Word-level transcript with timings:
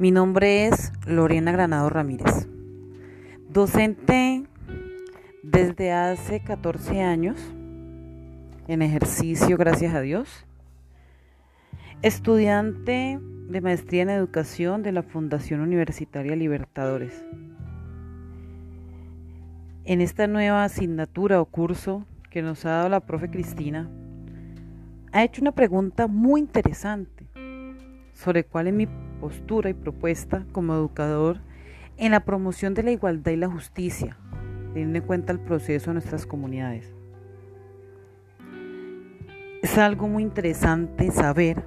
Mi 0.00 0.12
nombre 0.12 0.68
es 0.68 0.92
Lorena 1.08 1.50
Granado 1.50 1.90
Ramírez, 1.90 2.46
docente 3.48 4.44
desde 5.42 5.90
hace 5.90 6.38
14 6.38 7.02
años, 7.02 7.36
en 8.68 8.82
ejercicio, 8.82 9.56
gracias 9.56 9.96
a 9.96 10.00
Dios, 10.00 10.46
estudiante 12.02 13.18
de 13.48 13.60
maestría 13.60 14.02
en 14.02 14.10
educación 14.10 14.84
de 14.84 14.92
la 14.92 15.02
Fundación 15.02 15.62
Universitaria 15.62 16.36
Libertadores. 16.36 17.24
En 19.84 20.00
esta 20.00 20.28
nueva 20.28 20.62
asignatura 20.62 21.40
o 21.40 21.44
curso 21.46 22.06
que 22.30 22.40
nos 22.40 22.64
ha 22.66 22.70
dado 22.70 22.88
la 22.88 23.00
profe 23.00 23.30
Cristina, 23.30 23.90
ha 25.10 25.24
hecho 25.24 25.42
una 25.42 25.50
pregunta 25.50 26.06
muy 26.06 26.40
interesante 26.40 27.17
sobre 28.18 28.44
cuál 28.44 28.66
es 28.66 28.74
mi 28.74 28.88
postura 29.20 29.70
y 29.70 29.74
propuesta 29.74 30.44
como 30.50 30.74
educador 30.74 31.38
en 31.96 32.10
la 32.10 32.24
promoción 32.24 32.74
de 32.74 32.82
la 32.82 32.90
igualdad 32.90 33.30
y 33.30 33.36
la 33.36 33.48
justicia, 33.48 34.18
teniendo 34.72 34.98
en 34.98 35.04
cuenta 35.04 35.32
el 35.32 35.38
proceso 35.38 35.90
de 35.90 35.94
nuestras 35.94 36.26
comunidades. 36.26 36.92
Es 39.62 39.78
algo 39.78 40.08
muy 40.08 40.24
interesante 40.24 41.10
saber 41.12 41.64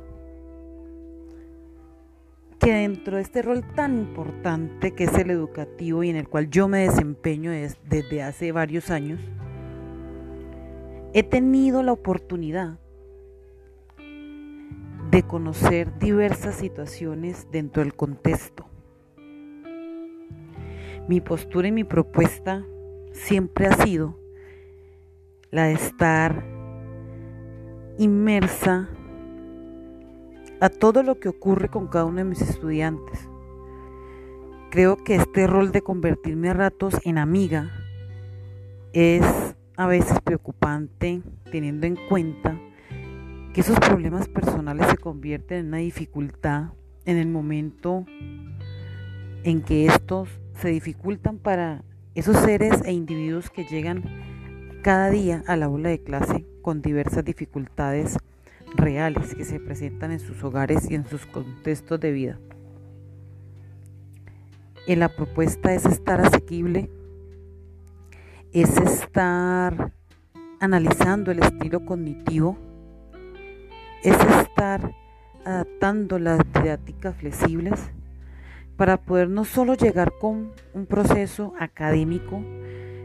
que 2.60 2.74
dentro 2.74 3.16
de 3.16 3.22
este 3.22 3.42
rol 3.42 3.64
tan 3.74 3.98
importante 3.98 4.92
que 4.92 5.06
es 5.06 5.14
el 5.16 5.32
educativo 5.32 6.04
y 6.04 6.10
en 6.10 6.18
el 6.18 6.28
cual 6.28 6.50
yo 6.50 6.68
me 6.68 6.80
desempeño 6.80 7.52
desde 7.52 8.24
hace 8.24 8.52
varios 8.52 8.90
años, 8.90 9.22
he 11.14 11.24
tenido 11.24 11.82
la 11.82 11.94
oportunidad 11.94 12.81
de 15.12 15.24
conocer 15.24 16.00
diversas 16.00 16.56
situaciones 16.56 17.48
dentro 17.52 17.84
del 17.84 17.94
contexto. 17.94 18.66
Mi 21.10 21.20
postura 21.20 21.68
y 21.68 21.74
mi 21.74 21.84
propuesta 21.84 22.64
siempre 23.12 23.68
ha 23.68 23.74
sido 23.74 24.18
la 25.50 25.66
de 25.66 25.74
estar 25.74 26.46
inmersa 27.98 28.88
a 30.62 30.70
todo 30.70 31.04
lo 31.04 31.20
que 31.20 31.28
ocurre 31.28 31.68
con 31.68 31.88
cada 31.88 32.06
uno 32.06 32.20
de 32.20 32.24
mis 32.24 32.42
estudiantes. 32.42 33.28
Creo 34.70 34.96
que 35.04 35.16
este 35.16 35.46
rol 35.46 35.74
de 35.74 35.82
convertirme 35.82 36.50
a 36.50 36.54
ratos 36.54 36.96
en 37.04 37.18
amiga 37.18 37.70
es 38.94 39.26
a 39.76 39.88
veces 39.88 40.22
preocupante 40.22 41.22
teniendo 41.52 41.86
en 41.86 41.98
cuenta 42.08 42.58
que 43.54 43.62
esos 43.62 43.80
problemas 43.80 44.30
personales 44.30 44.88
se 44.88 44.98
convierten 44.98 45.58
en 45.60 45.68
una 45.68 45.78
dificultad 45.78 46.70
en 47.06 47.18
el 47.18 47.28
momento 47.28 48.06
en 49.44 49.62
que 49.62 49.88
estos 49.88 50.30
se 50.56 50.70
dificultan 50.70 51.38
para 51.38 51.84
esos 52.16 52.38
seres 52.38 52.82
e 52.86 52.94
individuos 52.94 53.50
que 53.50 53.66
llegan 53.66 54.04
cada 54.84 55.10
día 55.10 55.44
al 55.48 55.64
aula 55.64 55.90
de 55.90 56.02
clase 56.02 56.46
con 56.62 56.82
diversas 56.82 57.26
dificultades 57.26 58.18
reales 58.76 59.36
que 59.36 59.44
se 59.44 59.60
presentan 59.60 60.12
en 60.12 60.20
sus 60.20 60.42
hogares 60.44 60.90
y 60.90 60.96
en 60.96 61.06
sus 61.06 61.26
contextos 61.26 62.00
de 62.00 62.12
vida. 62.12 62.40
En 64.88 65.00
la 65.00 65.10
propuesta 65.10 65.74
es 65.74 65.86
estar 65.86 66.22
asequible, 66.22 66.90
es 68.54 68.78
estar 68.78 69.92
analizando 70.60 71.32
el 71.32 71.40
estilo 71.40 71.86
cognitivo 71.86 72.71
es 74.04 74.18
estar 74.42 74.96
adaptando 75.46 76.20
las 76.20 76.40
didácticas 76.54 77.16
flexibles 77.16 77.92
para 78.78 78.98
poder 78.98 79.30
no 79.30 79.46
solo 79.46 79.76
llegar 79.76 80.14
con 80.20 80.52
un 80.74 80.86
proceso 80.88 81.54
académico, 81.60 82.44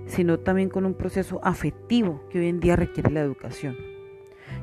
sino 0.06 0.38
también 0.38 0.70
con 0.70 0.86
un 0.86 0.94
proceso 0.94 1.40
afectivo 1.42 2.22
que 2.30 2.38
hoy 2.38 2.48
en 2.48 2.60
día 2.60 2.76
requiere 2.76 3.10
la 3.10 3.20
educación. 3.20 3.76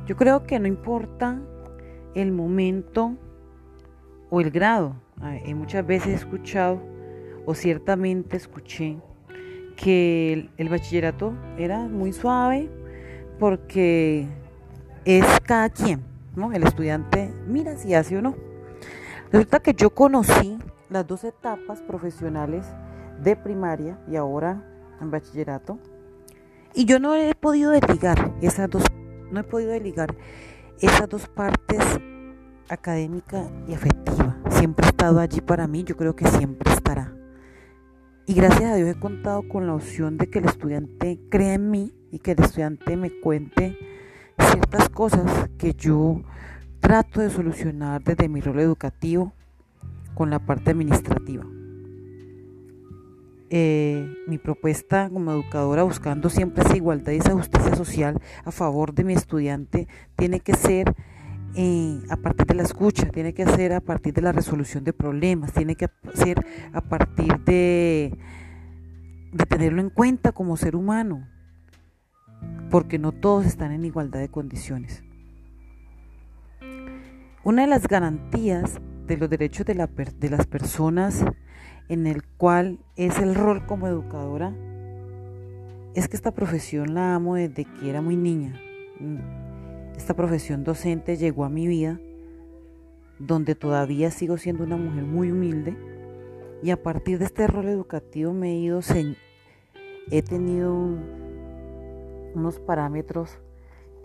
Yo 0.08 0.16
creo 0.16 0.44
que 0.44 0.60
no 0.60 0.68
importa 0.68 1.40
el 2.16 2.32
momento 2.32 3.16
o 4.30 4.42
el 4.42 4.50
grado. 4.50 4.96
Muchas 5.56 5.86
veces 5.86 6.08
he 6.08 6.16
escuchado 6.16 6.82
o 7.46 7.54
ciertamente 7.54 8.38
escuché 8.38 8.98
que 9.76 10.34
el, 10.34 10.50
el 10.58 10.70
bachillerato 10.70 11.34
era 11.58 11.80
muy 11.80 12.14
suave 12.14 12.70
porque 13.40 14.28
es 15.06 15.26
cada 15.46 15.70
quien. 15.70 16.13
El 16.36 16.64
estudiante 16.64 17.34
mira 17.48 17.78
si 17.78 17.94
hace 17.94 18.18
o 18.18 18.22
no. 18.22 18.36
Resulta 19.32 19.60
que 19.60 19.74
yo 19.74 19.92
conocí 19.92 20.58
las 20.90 21.06
dos 21.08 21.24
etapas 21.24 21.82
profesionales 21.82 22.66
de 23.22 23.36
primaria 23.36 24.00
y 24.08 24.16
ahora 24.16 24.64
en 25.00 25.12
bachillerato 25.12 25.80
y 26.74 26.86
yo 26.86 27.00
no 27.00 27.16
he 27.16 27.36
podido 27.36 27.72
desligar 27.72 28.34
esas 28.42 28.70
dos 28.70 28.84
no 29.32 29.40
he 29.40 29.44
podido 29.44 29.72
desligar 29.72 30.16
esas 30.80 31.08
dos 31.08 31.28
partes 31.28 31.80
académica 32.70 33.50
y 33.68 33.74
afectiva. 33.74 34.38
Siempre 34.50 34.86
ha 34.86 34.90
estado 34.90 35.20
allí 35.20 35.42
para 35.42 35.68
mí, 35.68 35.84
yo 35.84 35.96
creo 35.96 36.16
que 36.16 36.28
siempre 36.28 36.72
estará. 36.72 37.14
Y 38.26 38.34
gracias 38.34 38.72
a 38.72 38.76
Dios 38.76 38.90
he 38.90 39.00
contado 39.00 39.48
con 39.48 39.68
la 39.68 39.76
opción 39.76 40.18
de 40.18 40.30
que 40.30 40.40
el 40.40 40.46
estudiante 40.46 41.20
crea 41.30 41.56
en 41.56 41.70
mí 41.70 41.94
y 42.12 42.20
que 42.20 42.32
el 42.32 42.40
estudiante 42.40 42.96
me 42.96 43.20
cuente 43.20 43.78
ciertas 44.40 44.90
cosas 44.90 45.50
que 45.58 45.74
yo 45.74 46.22
trato 46.80 47.22
de 47.22 47.30
solucionar 47.30 48.04
desde 48.04 48.28
mi 48.28 48.42
rol 48.42 48.60
educativo 48.60 49.34
con 50.14 50.30
la 50.30 50.40
parte 50.40 50.72
administrativa. 50.72 51.46
Eh, 53.50 54.08
mi 54.28 54.40
propuesta 54.40 55.10
como 55.10 55.32
educadora 55.32 55.84
buscando 55.84 56.30
siempre 56.30 56.64
esa 56.64 56.76
igualdad 56.76 57.12
y 57.12 57.18
esa 57.18 57.34
justicia 57.34 57.76
social 57.76 58.20
a 58.46 58.52
favor 58.52 58.94
de 58.96 59.04
mi 59.04 59.14
estudiante 59.14 59.88
tiene 60.16 60.40
que 60.40 60.56
ser 60.56 60.96
eh, 61.56 62.02
a 62.10 62.18
partir 62.18 62.48
de 62.48 62.56
la 62.56 62.64
escucha, 62.64 63.10
tiene 63.10 63.36
que 63.36 63.46
ser 63.46 63.74
a 63.74 63.80
partir 63.80 64.14
de 64.14 64.24
la 64.24 64.32
resolución 64.32 64.84
de 64.84 64.92
problemas, 64.92 65.54
tiene 65.54 65.76
que 65.76 65.88
ser 66.16 66.44
a 66.74 66.82
partir 66.82 67.40
de, 67.42 68.18
de 69.32 69.46
tenerlo 69.46 69.82
en 69.82 69.92
cuenta 69.92 70.32
como 70.32 70.58
ser 70.58 70.76
humano, 70.76 71.28
porque 72.70 72.98
no 72.98 73.12
todos 73.12 73.46
están 73.46 73.72
en 73.72 73.86
igualdad 73.86 74.20
de 74.20 74.30
condiciones. 74.30 75.04
Una 77.44 77.64
de 77.64 77.68
las 77.68 77.88
garantías 77.88 78.80
de 79.06 79.18
los 79.18 79.30
derechos 79.30 79.66
de, 79.66 79.76
las 79.76 80.48
personas 80.48 81.26
en 81.90 82.08
el 82.08 82.24
cual 82.24 82.80
es 82.96 83.20
el 83.20 83.36
rol 83.36 83.66
como 83.66 83.88
educadora 83.88 84.56
es 85.94 86.08
que 86.08 86.16
esta 86.16 86.32
profesión 86.32 86.94
la 86.94 87.16
amo 87.16 87.36
desde 87.36 87.66
que 87.66 87.90
era 87.90 88.02
muy 88.02 88.16
niña. 88.16 88.60
Esta 89.98 90.16
profesión 90.16 90.64
docente 90.64 91.18
llegó 91.18 91.46
a 91.46 91.50
mi 91.50 91.68
vida 91.68 92.00
donde 93.20 93.56
todavía 93.56 94.10
sigo 94.10 94.38
siendo 94.38 94.64
una 94.64 94.78
mujer 94.78 95.04
muy 95.04 95.32
humilde 95.32 95.76
y 96.64 96.72
a 96.72 96.82
partir 96.82 97.20
de 97.20 97.26
este 97.26 97.46
rol 97.46 97.68
educativo 97.68 98.34
me 98.34 98.54
he 98.54 98.56
ido, 98.56 98.80
he 100.10 100.22
tenido 100.22 100.98
unos 102.36 102.60
parámetros 102.60 103.40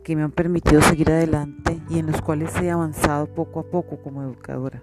que 0.02 0.16
me 0.16 0.22
han 0.22 0.32
permitido 0.32 0.80
seguir 0.80 1.10
adelante 1.10 1.80
y 1.90 1.98
en 1.98 2.06
los 2.06 2.22
cuales 2.22 2.54
he 2.60 2.70
avanzado 2.70 3.26
poco 3.26 3.60
a 3.60 3.64
poco 3.64 3.98
como 4.02 4.22
educadora. 4.22 4.82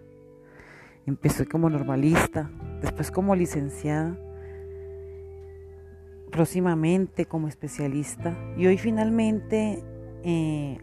Empecé 1.06 1.46
como 1.46 1.70
normalista, 1.70 2.50
después 2.82 3.12
como 3.12 3.36
licenciada, 3.36 4.18
próximamente 6.32 7.26
como 7.26 7.48
especialista 7.48 8.36
y 8.58 8.68
hoy 8.68 8.78
finalmente, 8.78 9.84
eh, 10.24 10.78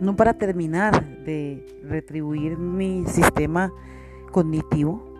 no 0.00 0.16
para 0.16 0.34
terminar 0.34 1.24
de 1.24 1.66
retribuir 1.82 2.58
mi 2.58 3.04
sistema 3.06 3.72
cognitivo, 4.30 5.13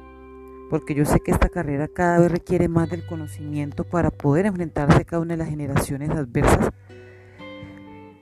porque 0.70 0.94
yo 0.94 1.04
sé 1.04 1.20
que 1.20 1.30
esta 1.30 1.48
carrera 1.48 1.88
cada 1.88 2.18
vez 2.18 2.30
requiere 2.30 2.68
más 2.68 2.90
del 2.90 3.06
conocimiento 3.06 3.84
para 3.84 4.10
poder 4.10 4.46
enfrentarse 4.46 5.02
a 5.02 5.04
cada 5.04 5.22
una 5.22 5.34
de 5.34 5.38
las 5.38 5.48
generaciones 5.48 6.10
adversas. 6.10 6.70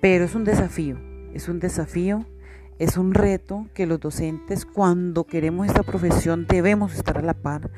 Pero 0.01 0.25
es 0.25 0.35
un 0.35 0.45
desafío, 0.45 0.99
es 1.33 1.49
un 1.49 1.61
desafío, 1.61 2.27
es 2.79 2.97
un 2.97 3.15
reto 3.15 3.67
que 3.75 3.87
los 3.87 4.01
docentes 4.01 4.67
cuando 4.67 5.25
queremos 5.25 5.69
esta 5.69 5.85
profesión 5.85 6.47
debemos 6.49 6.95
estar 6.95 7.19
a 7.19 7.23
la 7.23 7.35
par, 7.35 7.71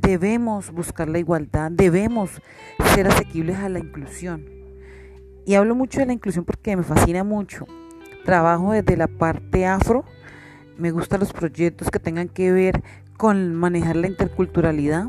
debemos 0.00 0.70
buscar 0.70 1.08
la 1.08 1.18
igualdad, 1.18 1.72
debemos 1.72 2.40
ser 2.94 3.08
asequibles 3.08 3.58
a 3.58 3.68
la 3.68 3.80
inclusión. 3.80 4.44
Y 5.44 5.54
hablo 5.54 5.74
mucho 5.74 5.98
de 5.98 6.06
la 6.06 6.12
inclusión 6.12 6.44
porque 6.44 6.76
me 6.76 6.84
fascina 6.84 7.24
mucho. 7.24 7.66
Trabajo 8.24 8.72
desde 8.72 8.96
la 8.96 9.08
parte 9.08 9.66
afro, 9.66 10.04
me 10.78 10.92
gustan 10.92 11.20
los 11.20 11.32
proyectos 11.32 11.90
que 11.90 11.98
tengan 11.98 12.28
que 12.28 12.52
ver 12.52 12.82
con 13.16 13.54
manejar 13.54 13.96
la 13.96 14.08
interculturalidad, 14.08 15.08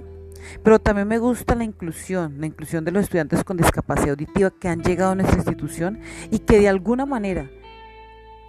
pero 0.63 0.79
también 0.79 1.07
me 1.07 1.17
gusta 1.17 1.55
la 1.55 1.63
inclusión, 1.63 2.35
la 2.39 2.45
inclusión 2.45 2.85
de 2.85 2.91
los 2.91 3.03
estudiantes 3.03 3.43
con 3.43 3.57
discapacidad 3.57 4.11
auditiva 4.11 4.51
que 4.51 4.67
han 4.67 4.81
llegado 4.81 5.11
a 5.11 5.15
nuestra 5.15 5.37
institución 5.37 5.99
y 6.31 6.39
que 6.39 6.59
de 6.59 6.69
alguna 6.69 7.05
manera, 7.05 7.49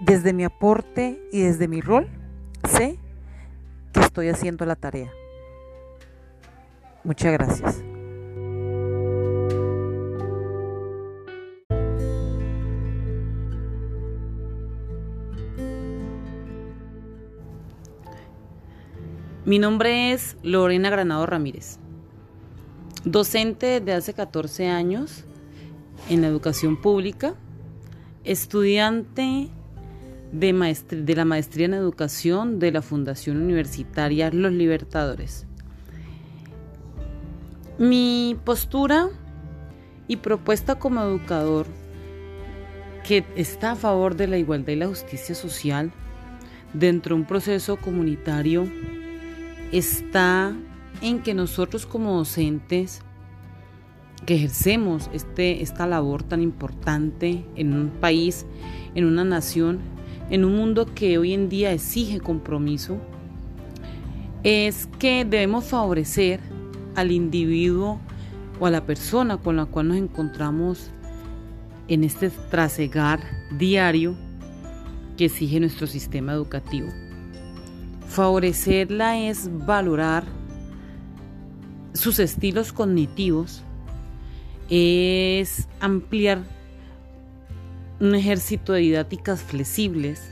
desde 0.00 0.32
mi 0.32 0.44
aporte 0.44 1.20
y 1.32 1.42
desde 1.42 1.68
mi 1.68 1.80
rol, 1.80 2.08
sé 2.68 2.98
que 3.92 4.00
estoy 4.00 4.28
haciendo 4.28 4.66
la 4.66 4.76
tarea. 4.76 5.10
Muchas 7.04 7.32
gracias. 7.32 7.94
Mi 19.46 19.58
nombre 19.58 20.12
es 20.12 20.38
Lorena 20.43 20.88
Granado 20.88 21.26
Ramírez, 21.26 21.79
docente 23.05 23.81
de 23.81 23.93
hace 23.93 24.14
14 24.14 24.69
años 24.69 25.25
en 26.08 26.23
la 26.23 26.29
educación 26.29 26.81
pública, 26.81 27.35
estudiante 28.25 29.50
de, 30.32 30.76
de, 30.91 31.14
la 31.14 31.26
maestría 31.26 31.67
en 31.67 31.75
educación 31.75 32.58
de 32.58 32.73
la 32.73 32.81
Fundación 32.81 33.37
Universitaria 33.37 34.31
Los 34.31 34.50
Libertadores. 34.50 35.47
Mi 37.76 38.38
postura 38.47 39.11
y 40.08 40.17
propuesta 40.17 40.76
como 40.76 41.02
educador 41.02 41.67
que 43.06 43.26
está 43.37 43.73
a 43.73 43.76
favor 43.76 44.17
de 44.17 44.26
la 44.26 44.38
igualdad 44.38 44.73
y 44.73 44.76
la 44.76 44.87
justicia 44.87 45.35
social 45.35 45.93
dentro 46.73 47.14
de 47.14 47.20
un 47.20 47.26
proceso 47.26 47.76
comunitario 47.76 48.67
está 49.79 50.55
en 51.03 51.21
que 51.21 51.35
nosotros 51.35 51.87
como 51.87 52.17
docentes 52.17 53.00
que 54.25 54.37
ejercemos 54.37 55.11
este, 55.12 55.62
esta 55.62 55.87
labor 55.87 56.23
tan 56.23 56.41
importante 56.41 57.44
en 57.56 57.75
un 57.75 57.91
país, 57.91 58.47
en 58.94 59.05
una 59.05 59.25
nación, 59.25 59.81
en 60.31 60.44
un 60.44 60.56
mundo 60.56 60.87
que 60.94 61.19
hoy 61.19 61.35
en 61.35 61.49
día 61.49 61.73
exige 61.73 62.21
compromiso, 62.21 62.99
es 64.44 64.88
que 64.99 65.25
debemos 65.25 65.65
favorecer 65.65 66.41
al 66.94 67.11
individuo 67.11 68.00
o 68.61 68.67
a 68.67 68.71
la 68.71 68.87
persona 68.87 69.37
con 69.37 69.56
la 69.56 69.67
cual 69.67 69.88
nos 69.88 69.97
encontramos 69.97 70.91
en 71.88 72.05
este 72.05 72.31
trasegar 72.50 73.21
diario 73.59 74.15
que 75.17 75.26
exige 75.26 75.61
nuestro 75.61 75.87
sistema 75.87 76.32
educativo. 76.32 76.88
Favorecerla 78.14 79.19
es 79.19 79.50
valorar 79.66 80.22
sus 81.94 82.20
estilos 82.20 82.72
cognitivos, 82.72 83.64
es 84.70 85.66
ampliar 85.81 86.44
un 87.99 88.14
ejército 88.14 88.72
de 88.72 88.82
didácticas 88.82 89.43
flexibles, 89.43 90.22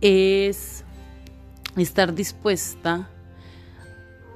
es 0.00 0.84
estar 1.76 2.14
dispuesta 2.14 3.10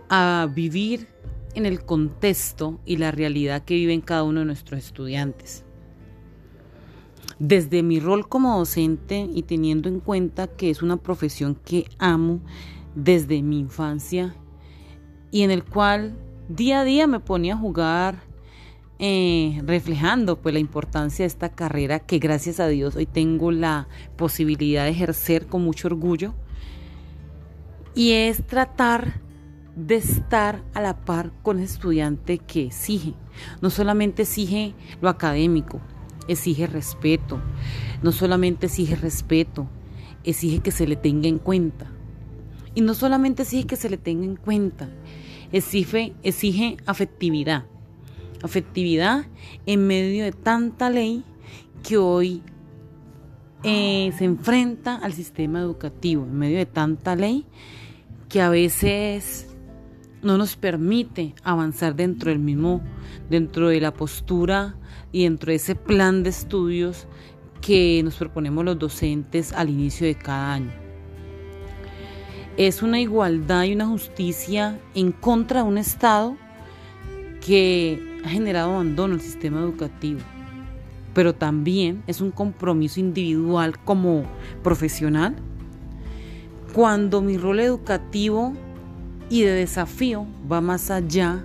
a 0.08 0.48
vivir 0.52 1.06
en 1.54 1.66
el 1.66 1.84
contexto 1.84 2.80
y 2.84 2.96
la 2.96 3.12
realidad 3.12 3.62
que 3.62 3.74
viven 3.74 4.00
cada 4.00 4.24
uno 4.24 4.40
de 4.40 4.46
nuestros 4.46 4.82
estudiantes. 4.82 5.65
Desde 7.38 7.82
mi 7.82 8.00
rol 8.00 8.28
como 8.28 8.56
docente 8.56 9.28
y 9.32 9.42
teniendo 9.42 9.88
en 9.88 10.00
cuenta 10.00 10.46
que 10.46 10.70
es 10.70 10.82
una 10.82 10.96
profesión 10.96 11.54
que 11.54 11.86
amo 11.98 12.40
desde 12.94 13.42
mi 13.42 13.58
infancia 13.58 14.34
y 15.30 15.42
en 15.42 15.50
el 15.50 15.64
cual 15.64 16.16
día 16.48 16.80
a 16.80 16.84
día 16.84 17.06
me 17.06 17.20
ponía 17.20 17.54
a 17.54 17.58
jugar 17.58 18.22
eh, 18.98 19.60
reflejando 19.66 20.40
pues 20.40 20.54
la 20.54 20.60
importancia 20.60 21.24
de 21.24 21.26
esta 21.26 21.50
carrera 21.50 21.98
que 21.98 22.18
gracias 22.18 22.58
a 22.58 22.68
Dios 22.68 22.96
hoy 22.96 23.04
tengo 23.04 23.52
la 23.52 23.86
posibilidad 24.16 24.84
de 24.84 24.90
ejercer 24.90 25.46
con 25.46 25.62
mucho 25.62 25.88
orgullo 25.88 26.32
y 27.94 28.12
es 28.12 28.46
tratar 28.46 29.20
de 29.74 29.96
estar 29.96 30.62
a 30.72 30.80
la 30.80 31.04
par 31.04 31.32
con 31.42 31.58
el 31.58 31.64
estudiante 31.64 32.38
que 32.38 32.64
exige. 32.64 33.12
No 33.60 33.68
solamente 33.68 34.22
exige 34.22 34.74
lo 35.02 35.10
académico, 35.10 35.80
exige 36.28 36.66
respeto. 36.66 37.40
No 38.02 38.12
solamente 38.12 38.66
exige 38.66 38.96
respeto, 38.96 39.68
exige 40.24 40.60
que 40.60 40.70
se 40.70 40.86
le 40.86 40.96
tenga 40.96 41.28
en 41.28 41.38
cuenta. 41.38 41.90
Y 42.74 42.80
no 42.80 42.94
solamente 42.94 43.42
exige 43.42 43.66
que 43.66 43.76
se 43.76 43.88
le 43.88 43.96
tenga 43.96 44.24
en 44.24 44.36
cuenta, 44.36 44.88
exige, 45.52 46.14
exige 46.22 46.76
afectividad. 46.86 47.64
Afectividad 48.42 49.26
en 49.64 49.86
medio 49.86 50.24
de 50.24 50.32
tanta 50.32 50.90
ley 50.90 51.24
que 51.82 51.96
hoy 51.96 52.42
eh, 53.62 54.12
se 54.18 54.24
enfrenta 54.24 54.96
al 54.96 55.12
sistema 55.12 55.60
educativo, 55.60 56.24
en 56.24 56.38
medio 56.38 56.58
de 56.58 56.66
tanta 56.66 57.16
ley 57.16 57.46
que 58.28 58.42
a 58.42 58.50
veces 58.50 59.48
no 60.22 60.36
nos 60.36 60.56
permite 60.56 61.34
avanzar 61.42 61.94
dentro 61.94 62.30
del 62.30 62.40
mismo, 62.40 62.82
dentro 63.30 63.68
de 63.68 63.80
la 63.80 63.94
postura 63.94 64.76
y 65.16 65.22
dentro 65.22 65.48
de 65.48 65.56
ese 65.56 65.74
plan 65.74 66.22
de 66.22 66.28
estudios 66.28 67.06
que 67.62 68.02
nos 68.04 68.16
proponemos 68.16 68.66
los 68.66 68.78
docentes 68.78 69.50
al 69.54 69.70
inicio 69.70 70.06
de 70.06 70.14
cada 70.14 70.52
año. 70.52 70.72
Es 72.58 72.82
una 72.82 73.00
igualdad 73.00 73.64
y 73.64 73.72
una 73.72 73.86
justicia 73.86 74.78
en 74.94 75.12
contra 75.12 75.62
de 75.62 75.68
un 75.70 75.78
Estado 75.78 76.36
que 77.40 78.20
ha 78.26 78.28
generado 78.28 78.74
abandono 78.74 79.14
al 79.14 79.22
sistema 79.22 79.60
educativo, 79.60 80.20
pero 81.14 81.34
también 81.34 82.02
es 82.06 82.20
un 82.20 82.30
compromiso 82.30 83.00
individual 83.00 83.82
como 83.84 84.24
profesional 84.62 85.34
cuando 86.74 87.22
mi 87.22 87.38
rol 87.38 87.60
educativo 87.60 88.52
y 89.30 89.44
de 89.44 89.52
desafío 89.52 90.26
va 90.52 90.60
más 90.60 90.90
allá 90.90 91.42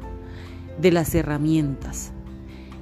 de 0.81 0.91
las 0.91 1.15
herramientas 1.15 2.11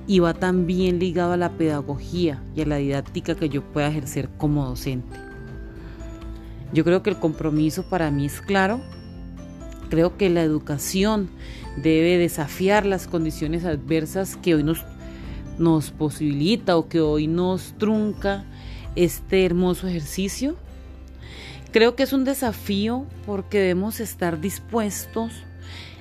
y 0.10 0.18
va 0.18 0.34
también 0.34 0.98
ligado 0.98 1.34
a 1.34 1.38
la 1.38 1.52
pedagogía 1.52 2.42
y 2.56 2.62
a 2.62 2.66
la 2.66 2.78
didáctica 2.78 3.36
que 3.36 3.48
yo 3.48 3.62
pueda 3.62 3.90
ejercer 3.90 4.28
como 4.40 4.66
docente. 4.66 5.16
Yo 6.74 6.84
creo 6.84 7.04
que 7.04 7.12
el 7.12 7.20
compromiso 7.20 7.88
para 7.88 8.10
mí 8.10 8.26
es 8.26 8.42
claro. 8.42 8.82
Creo 9.92 10.18
que 10.18 10.32
la 10.32 10.42
educación 10.42 11.30
debe 11.78 12.18
desafiar 12.18 12.88
las 12.88 13.06
condiciones 13.06 13.66
adversas 13.66 14.36
que 14.36 14.56
hoy 14.56 14.64
nos, 14.64 15.92
posibilita 15.92 16.76
o 16.76 16.90
que 16.90 17.02
hoy 17.02 17.28
nos 17.28 17.76
trunca 17.78 18.46
este 18.96 19.46
hermoso 19.46 19.88
ejercicio 19.88 20.58
Creo 21.72 21.96
que 21.96 22.02
es 22.02 22.14
un 22.14 22.24
desafío 22.24 23.06
porque 23.28 23.60
debemos 23.60 24.00
estar 24.00 24.42
dispuestos 24.42 25.32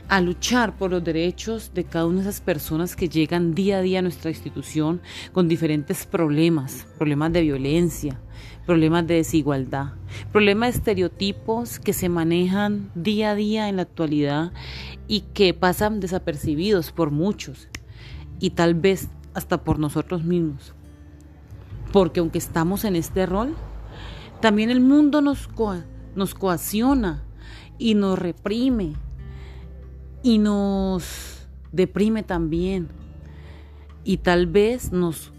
a 0.09 0.23
luchar 0.23 0.77
por 0.77 0.91
los 0.91 1.05
derechos 1.05 1.73
de 1.75 1.85
cada 1.85 2.07
una 2.07 2.23
de 2.23 2.31
esas 2.31 2.41
personas 2.41 2.97
que 2.97 3.11
llegan 3.11 3.55
día 3.55 3.79
a 3.79 3.83
día 3.83 3.99
a 3.99 4.03
nuestra 4.03 4.31
institución 4.31 5.03
con 5.33 5.49
diferentes 5.49 6.07
problemas, 6.07 6.87
problemas 6.97 7.33
de 7.33 7.43
violencia, 7.43 8.19
problemas 8.65 9.07
de 9.07 9.17
desigualdad, 9.17 9.93
problemas 10.33 10.73
de 10.73 10.79
estereotipos 10.79 11.79
que 11.79 11.93
se 11.93 12.09
manejan 12.09 12.91
día 12.95 13.33
a 13.33 13.35
día 13.35 13.69
en 13.69 13.77
la 13.77 13.83
actualidad 13.83 14.53
y 15.09 15.21
que 15.35 15.53
pasan 15.53 16.01
desapercibidos 16.01 16.91
por 16.91 17.11
muchos 17.11 17.69
y 18.41 18.51
tal 18.51 18.75
vez 18.75 19.09
hasta 19.35 19.63
por 19.63 19.79
nosotros 19.79 20.25
mismos. 20.25 20.75
Porque 21.93 22.21
aunque 22.21 22.39
estamos 22.39 22.85
en 22.85 22.97
este 22.97 23.27
rol, 23.27 23.55
también 24.41 24.71
el 24.71 24.81
mundo 24.81 25.21
nos, 25.21 25.51
nos 26.15 26.35
coacciona 26.35 27.25
y 27.79 27.95
nos 27.95 28.19
reprime 28.19 28.95
y 30.23 30.39
nos 30.39 31.49
deprime 31.73 32.23
también. 32.23 32.89
Y 34.05 34.19
tal 34.19 34.47
vez 34.47 34.93
nos, 34.93 35.33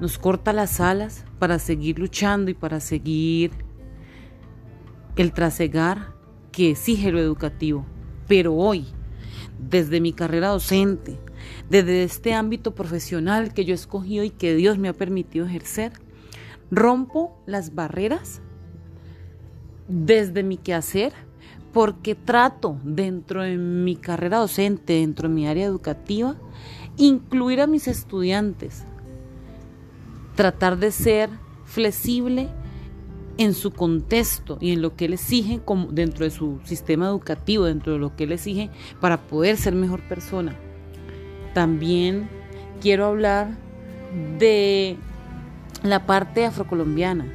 nos 0.00 0.18
corta 0.18 0.52
las 0.52 0.80
alas 0.80 1.24
para 1.38 1.58
seguir 1.58 1.98
luchando 1.98 2.50
y 2.50 2.54
para 2.54 2.80
seguir 2.80 3.50
el 5.16 5.32
trasegar 5.32 6.14
que 6.50 6.70
exige 6.70 7.12
lo 7.12 7.20
educativo. 7.20 7.84
Pero 8.26 8.54
hoy, 8.54 8.86
desde 9.58 10.00
mi 10.00 10.12
carrera 10.12 10.48
docente, 10.48 11.18
desde 11.68 12.04
este 12.04 12.32
ámbito 12.32 12.74
profesional 12.74 13.52
que 13.52 13.64
yo 13.64 13.72
he 13.72 13.74
escogido 13.74 14.24
y 14.24 14.30
que 14.30 14.54
Dios 14.54 14.78
me 14.78 14.88
ha 14.88 14.94
permitido 14.94 15.46
ejercer, 15.46 15.92
Rompo 16.70 17.40
las 17.46 17.74
barreras 17.74 18.40
desde 19.86 20.42
mi 20.42 20.56
quehacer 20.56 21.12
porque 21.74 22.14
trato 22.14 22.78
dentro 22.84 23.42
de 23.42 23.56
mi 23.56 23.96
carrera 23.96 24.38
docente, 24.38 24.94
dentro 24.94 25.28
de 25.28 25.34
mi 25.34 25.48
área 25.48 25.66
educativa, 25.66 26.36
incluir 26.96 27.60
a 27.60 27.66
mis 27.66 27.88
estudiantes, 27.88 28.84
tratar 30.36 30.78
de 30.78 30.92
ser 30.92 31.30
flexible 31.64 32.48
en 33.38 33.54
su 33.54 33.72
contexto 33.72 34.56
y 34.60 34.70
en 34.70 34.82
lo 34.82 34.94
que 34.94 35.06
él 35.06 35.14
exige 35.14 35.60
como 35.64 35.88
dentro 35.88 36.24
de 36.24 36.30
su 36.30 36.60
sistema 36.62 37.08
educativo, 37.08 37.64
dentro 37.64 37.94
de 37.94 37.98
lo 37.98 38.14
que 38.14 38.24
él 38.24 38.32
exige 38.32 38.70
para 39.00 39.22
poder 39.22 39.56
ser 39.56 39.74
mejor 39.74 40.00
persona. 40.02 40.54
También 41.54 42.28
quiero 42.80 43.06
hablar 43.06 43.58
de 44.38 44.96
la 45.82 46.06
parte 46.06 46.46
afrocolombiana 46.46 47.26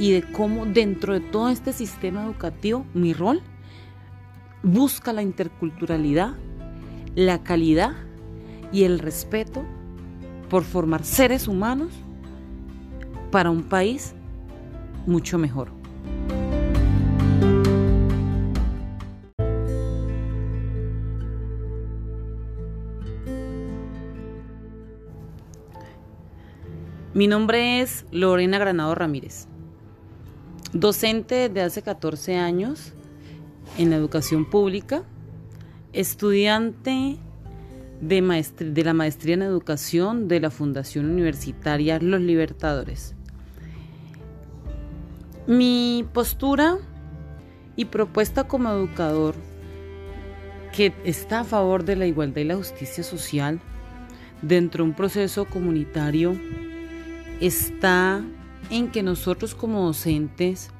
y 0.00 0.10
de 0.10 0.22
cómo 0.32 0.66
dentro 0.66 1.12
de 1.12 1.20
todo 1.20 1.48
este 1.48 1.72
sistema 1.72 2.24
educativo 2.24 2.84
mi 2.92 3.12
rol 3.12 3.40
busca 4.62 5.12
la 5.12 5.22
interculturalidad, 5.22 6.34
la 7.14 7.42
calidad 7.42 7.92
y 8.72 8.84
el 8.84 8.98
respeto 8.98 9.64
por 10.48 10.64
formar 10.64 11.04
seres 11.04 11.48
humanos 11.48 11.92
para 13.30 13.50
un 13.50 13.64
país 13.64 14.14
mucho 15.06 15.38
mejor. 15.38 15.70
Mi 27.14 27.26
nombre 27.26 27.82
es 27.82 28.06
Lorena 28.10 28.58
Granado 28.58 28.94
Ramírez, 28.94 29.46
docente 30.72 31.50
de 31.50 31.60
hace 31.60 31.82
14 31.82 32.36
años 32.36 32.94
en 33.78 33.90
la 33.90 33.96
educación 33.96 34.48
pública, 34.48 35.02
estudiante 35.92 37.18
de, 38.00 38.82
la 38.84 38.94
maestría 38.94 39.34
en 39.34 39.42
educación 39.42 40.28
de 40.28 40.40
la 40.40 40.50
Fundación 40.50 41.10
Universitaria 41.10 41.98
Los 42.00 42.20
Libertadores. 42.20 43.14
Mi 45.46 46.04
postura 46.12 46.78
y 47.76 47.86
propuesta 47.86 48.44
como 48.44 48.70
educador 48.70 49.34
que 50.72 50.92
está 51.04 51.40
a 51.40 51.44
favor 51.44 51.84
de 51.84 51.96
la 51.96 52.06
igualdad 52.06 52.40
y 52.40 52.44
la 52.44 52.56
justicia 52.56 53.04
social 53.04 53.60
dentro 54.40 54.84
de 54.84 54.90
un 54.90 54.96
proceso 54.96 55.44
comunitario 55.44 56.36
está 57.40 58.22
en 58.70 58.90
que 58.90 59.02
nosotros 59.02 59.54
como 59.54 59.84
docentes 59.84 60.70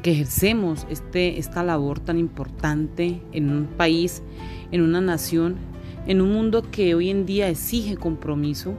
que 0.00 0.12
ejercemos 0.12 0.86
este, 0.90 1.38
esta 1.38 1.62
labor 1.62 2.00
tan 2.00 2.18
importante 2.18 3.22
en 3.32 3.50
un 3.50 3.66
país, 3.66 4.22
en 4.70 4.82
una 4.82 5.00
nación, 5.00 5.56
en 6.06 6.20
un 6.20 6.32
mundo 6.32 6.70
que 6.70 6.94
hoy 6.94 7.10
en 7.10 7.26
día 7.26 7.48
exige 7.48 7.96
compromiso, 7.96 8.74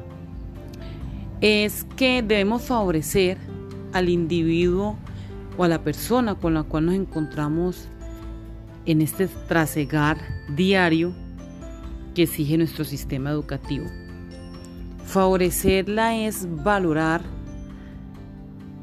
es 1.41 1.85
que 1.95 2.21
debemos 2.21 2.63
favorecer 2.63 3.37
al 3.93 4.09
individuo 4.09 4.97
o 5.57 5.63
a 5.63 5.67
la 5.67 5.83
persona 5.83 6.35
con 6.35 6.53
la 6.53 6.63
cual 6.63 6.85
nos 6.85 6.95
encontramos 6.95 7.87
en 8.85 9.01
este 9.01 9.27
trasegar 9.47 10.17
diario 10.55 11.13
que 12.15 12.23
exige 12.23 12.57
nuestro 12.57 12.83
sistema 12.83 13.29
educativo. 13.29 13.85
Favorecerla 15.05 16.15
es 16.15 16.47
valorar 16.63 17.21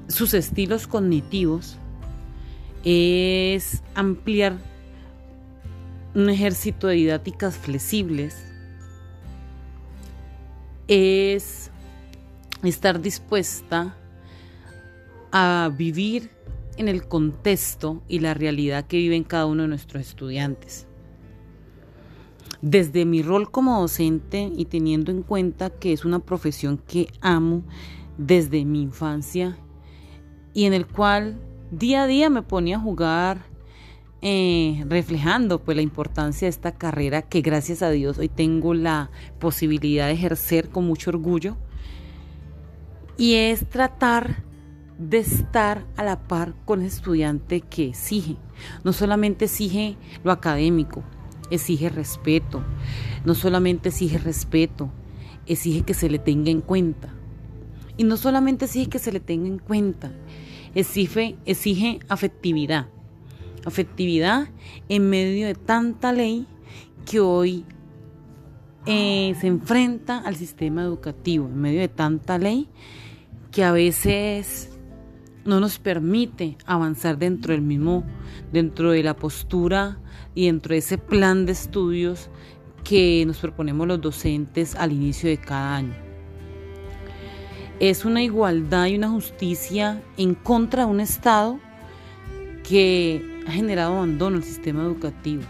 sus 0.08 0.34
estilos 0.34 0.86
cognitivos, 0.86 1.78
es 2.90 3.82
ampliar 3.94 4.56
un 6.14 6.30
ejército 6.30 6.86
de 6.86 6.94
didácticas 6.94 7.54
flexibles, 7.58 8.42
es 10.86 11.70
estar 12.62 13.02
dispuesta 13.02 13.94
a 15.32 15.70
vivir 15.76 16.30
en 16.78 16.88
el 16.88 17.06
contexto 17.06 18.02
y 18.08 18.20
la 18.20 18.32
realidad 18.32 18.86
que 18.86 18.96
viven 18.96 19.22
cada 19.22 19.44
uno 19.44 19.64
de 19.64 19.68
nuestros 19.68 20.08
estudiantes. 20.08 20.86
Desde 22.62 23.04
mi 23.04 23.22
rol 23.22 23.50
como 23.50 23.78
docente 23.78 24.50
y 24.56 24.64
teniendo 24.64 25.12
en 25.12 25.22
cuenta 25.22 25.68
que 25.68 25.92
es 25.92 26.06
una 26.06 26.20
profesión 26.20 26.78
que 26.78 27.08
amo 27.20 27.64
desde 28.16 28.64
mi 28.64 28.80
infancia 28.80 29.58
y 30.54 30.64
en 30.64 30.72
el 30.72 30.86
cual 30.86 31.38
día 31.70 32.04
a 32.04 32.06
día 32.06 32.30
me 32.30 32.42
ponía 32.42 32.76
a 32.76 32.80
jugar 32.80 33.38
eh, 34.20 34.84
reflejando 34.88 35.62
pues 35.62 35.76
la 35.76 35.82
importancia 35.82 36.46
de 36.46 36.50
esta 36.50 36.72
carrera 36.72 37.22
que 37.22 37.40
gracias 37.40 37.82
a 37.82 37.90
Dios 37.90 38.18
hoy 38.18 38.28
tengo 38.28 38.74
la 38.74 39.10
posibilidad 39.38 40.06
de 40.06 40.14
ejercer 40.14 40.70
con 40.70 40.86
mucho 40.86 41.10
orgullo 41.10 41.56
y 43.16 43.34
es 43.34 43.68
tratar 43.68 44.42
de 44.98 45.18
estar 45.18 45.86
a 45.96 46.02
la 46.02 46.18
par 46.26 46.54
con 46.64 46.80
el 46.80 46.86
estudiante 46.86 47.60
que 47.60 47.88
exige. 47.88 48.36
No 48.84 48.92
solamente 48.92 49.44
exige 49.44 49.96
lo 50.24 50.32
académico, 50.32 51.04
exige 51.50 51.88
respeto. 51.88 52.62
No 53.24 53.34
solamente 53.34 53.90
exige 53.90 54.18
respeto, 54.18 54.90
exige 55.46 55.82
que 55.82 55.94
se 55.94 56.10
le 56.10 56.18
tenga 56.18 56.50
en 56.50 56.60
cuenta. 56.60 57.14
Y 57.96 58.04
no 58.04 58.16
solamente 58.16 58.64
exige 58.64 58.88
que 58.88 58.98
se 58.98 59.12
le 59.12 59.20
tenga 59.20 59.46
en 59.46 59.58
cuenta, 59.58 60.12
exige, 60.74 61.36
exige 61.44 62.00
afectividad. 62.08 62.88
Afectividad 63.64 64.48
en 64.88 65.10
medio 65.10 65.46
de 65.46 65.54
tanta 65.54 66.12
ley 66.12 66.46
que 67.04 67.20
hoy 67.20 67.64
eh, 68.86 69.34
se 69.40 69.46
enfrenta 69.46 70.18
al 70.18 70.36
sistema 70.36 70.82
educativo, 70.82 71.46
en 71.46 71.60
medio 71.60 71.80
de 71.80 71.88
tanta 71.88 72.38
ley 72.38 72.68
que 73.50 73.64
a 73.64 73.72
veces 73.72 74.78
no 75.44 75.60
nos 75.60 75.78
permite 75.78 76.56
avanzar 76.66 77.18
dentro 77.18 77.52
del 77.52 77.62
mismo, 77.62 78.04
dentro 78.52 78.90
de 78.90 79.02
la 79.02 79.16
postura 79.16 79.98
y 80.34 80.46
dentro 80.46 80.72
de 80.72 80.78
ese 80.78 80.98
plan 80.98 81.46
de 81.46 81.52
estudios 81.52 82.30
que 82.84 83.24
nos 83.26 83.38
proponemos 83.38 83.86
los 83.86 84.00
docentes 84.00 84.74
al 84.74 84.92
inicio 84.92 85.28
de 85.28 85.38
cada 85.38 85.76
año. 85.76 86.07
Es 87.80 88.04
una 88.04 88.24
igualdad 88.24 88.86
y 88.86 88.96
una 88.96 89.08
justicia 89.08 90.02
en 90.16 90.34
contra 90.34 90.84
de 90.84 90.90
un 90.90 90.98
Estado 90.98 91.60
que 92.68 93.40
ha 93.46 93.52
generado 93.52 93.96
abandono 93.96 94.36
al 94.36 94.42
sistema 94.42 94.82
educativo, 94.82 95.42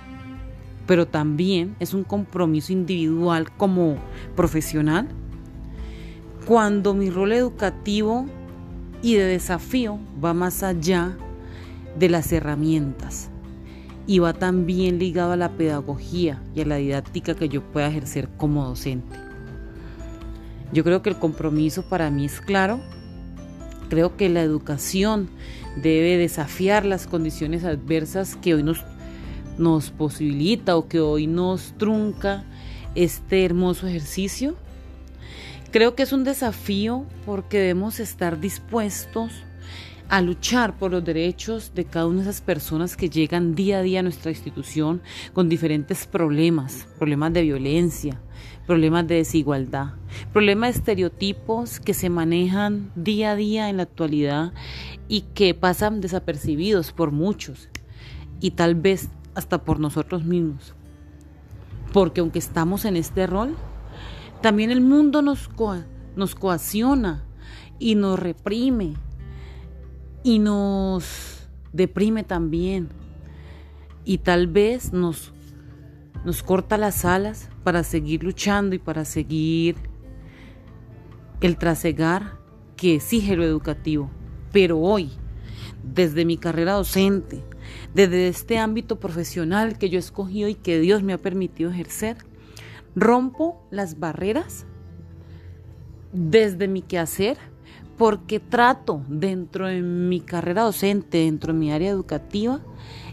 pero 0.86 1.06
también 1.06 1.74
es 1.80 1.94
un 1.94 2.04
compromiso 2.04 2.72
individual 2.74 3.50
como 3.56 3.96
profesional 4.36 5.08
cuando 6.46 6.92
mi 6.92 7.08
rol 7.08 7.32
educativo 7.32 8.26
y 9.00 9.14
de 9.14 9.24
desafío 9.24 9.98
va 10.22 10.34
más 10.34 10.62
allá 10.62 11.16
de 11.98 12.10
las 12.10 12.30
herramientas 12.30 13.30
y 14.06 14.18
va 14.18 14.34
también 14.34 14.98
ligado 14.98 15.32
a 15.32 15.36
la 15.36 15.52
pedagogía 15.52 16.42
y 16.54 16.60
a 16.60 16.66
la 16.66 16.76
didáctica 16.76 17.34
que 17.34 17.48
yo 17.48 17.62
pueda 17.62 17.88
ejercer 17.88 18.28
como 18.36 18.66
docente. 18.66 19.27
Yo 20.72 20.84
creo 20.84 21.02
que 21.02 21.10
el 21.10 21.18
compromiso 21.18 21.82
para 21.82 22.10
mí 22.10 22.26
es 22.26 22.40
claro. 22.40 22.80
Creo 23.88 24.16
que 24.16 24.28
la 24.28 24.42
educación 24.42 25.30
debe 25.76 26.16
desafiar 26.16 26.84
las 26.84 27.06
condiciones 27.06 27.64
adversas 27.64 28.36
que 28.36 28.54
hoy 28.54 28.62
nos, 28.62 29.90
posibilita 29.90 30.76
o 30.76 30.88
que 30.88 31.00
hoy 31.00 31.26
nos 31.26 31.72
trunca 31.78 32.44
este 32.94 33.44
hermoso 33.44 33.86
ejercicio 33.86 34.56
Creo 35.70 35.94
que 35.94 36.02
es 36.02 36.14
un 36.14 36.24
desafío 36.24 37.04
porque 37.26 37.58
debemos 37.58 38.00
estar 38.00 38.40
dispuestos 38.40 39.32
a 40.08 40.22
luchar 40.22 40.78
por 40.78 40.92
los 40.92 41.04
derechos 41.04 41.72
de 41.74 41.84
cada 41.84 42.06
una 42.06 42.22
de 42.22 42.30
esas 42.30 42.40
personas 42.40 42.96
que 42.96 43.10
llegan 43.10 43.54
día 43.54 43.78
a 43.78 43.82
día 43.82 44.00
a 44.00 44.02
nuestra 44.02 44.30
institución 44.30 45.02
con 45.34 45.50
diferentes 45.50 46.06
problemas, 46.06 46.88
problemas 46.96 47.34
de 47.34 47.42
violencia, 47.42 48.18
problemas 48.68 49.08
de 49.08 49.14
desigualdad, 49.14 49.94
problemas 50.30 50.74
de 50.74 50.78
estereotipos 50.80 51.80
que 51.80 51.94
se 51.94 52.10
manejan 52.10 52.92
día 52.94 53.30
a 53.30 53.34
día 53.34 53.70
en 53.70 53.78
la 53.78 53.84
actualidad 53.84 54.52
y 55.08 55.22
que 55.22 55.54
pasan 55.54 56.02
desapercibidos 56.02 56.92
por 56.92 57.10
muchos 57.10 57.70
y 58.40 58.50
tal 58.50 58.74
vez 58.74 59.08
hasta 59.34 59.64
por 59.64 59.80
nosotros 59.80 60.22
mismos. 60.24 60.74
Porque 61.94 62.20
aunque 62.20 62.38
estamos 62.38 62.84
en 62.84 62.96
este 62.96 63.26
rol, 63.26 63.56
también 64.42 64.70
el 64.70 64.82
mundo 64.82 65.22
nos, 65.22 65.48
nos 66.14 66.34
coacciona 66.34 67.24
y 67.78 67.94
nos 67.94 68.18
reprime 68.18 68.96
y 70.22 70.40
nos 70.40 71.48
deprime 71.72 72.22
también. 72.22 72.90
Y 74.04 74.18
tal 74.18 74.46
vez 74.46 74.92
nos 74.92 75.32
corta 76.44 76.76
las 76.76 77.06
alas 77.06 77.48
para 77.68 77.84
seguir 77.84 78.24
luchando 78.24 78.74
y 78.74 78.78
para 78.78 79.04
seguir 79.04 79.76
el 81.42 81.58
trasegar 81.58 82.38
que 82.78 82.94
exige 82.94 83.36
lo 83.36 83.44
educativo. 83.44 84.10
Pero 84.52 84.78
hoy, 84.78 85.10
desde 85.82 86.24
mi 86.24 86.38
carrera 86.38 86.72
docente, 86.72 87.44
desde 87.92 88.28
este 88.28 88.56
ámbito 88.56 88.98
profesional 88.98 89.76
que 89.76 89.90
yo 89.90 89.98
he 89.98 90.00
escogido 90.00 90.48
y 90.48 90.54
que 90.54 90.80
Dios 90.80 91.02
me 91.02 91.12
ha 91.12 91.18
permitido 91.18 91.70
ejercer, 91.70 92.16
Rompo 92.96 93.62
las 93.70 93.98
barreras 93.98 94.64
desde 96.14 96.68
mi 96.68 96.80
quehacer 96.80 97.36
porque 97.98 98.40
trato 98.40 99.02
dentro 99.08 99.66
de 99.66 99.82
mi 99.82 100.20
carrera 100.20 100.62
docente, 100.62 101.18
dentro 101.18 101.52
de 101.52 101.58
mi 101.58 101.70
área 101.70 101.90
educativa, 101.90 102.62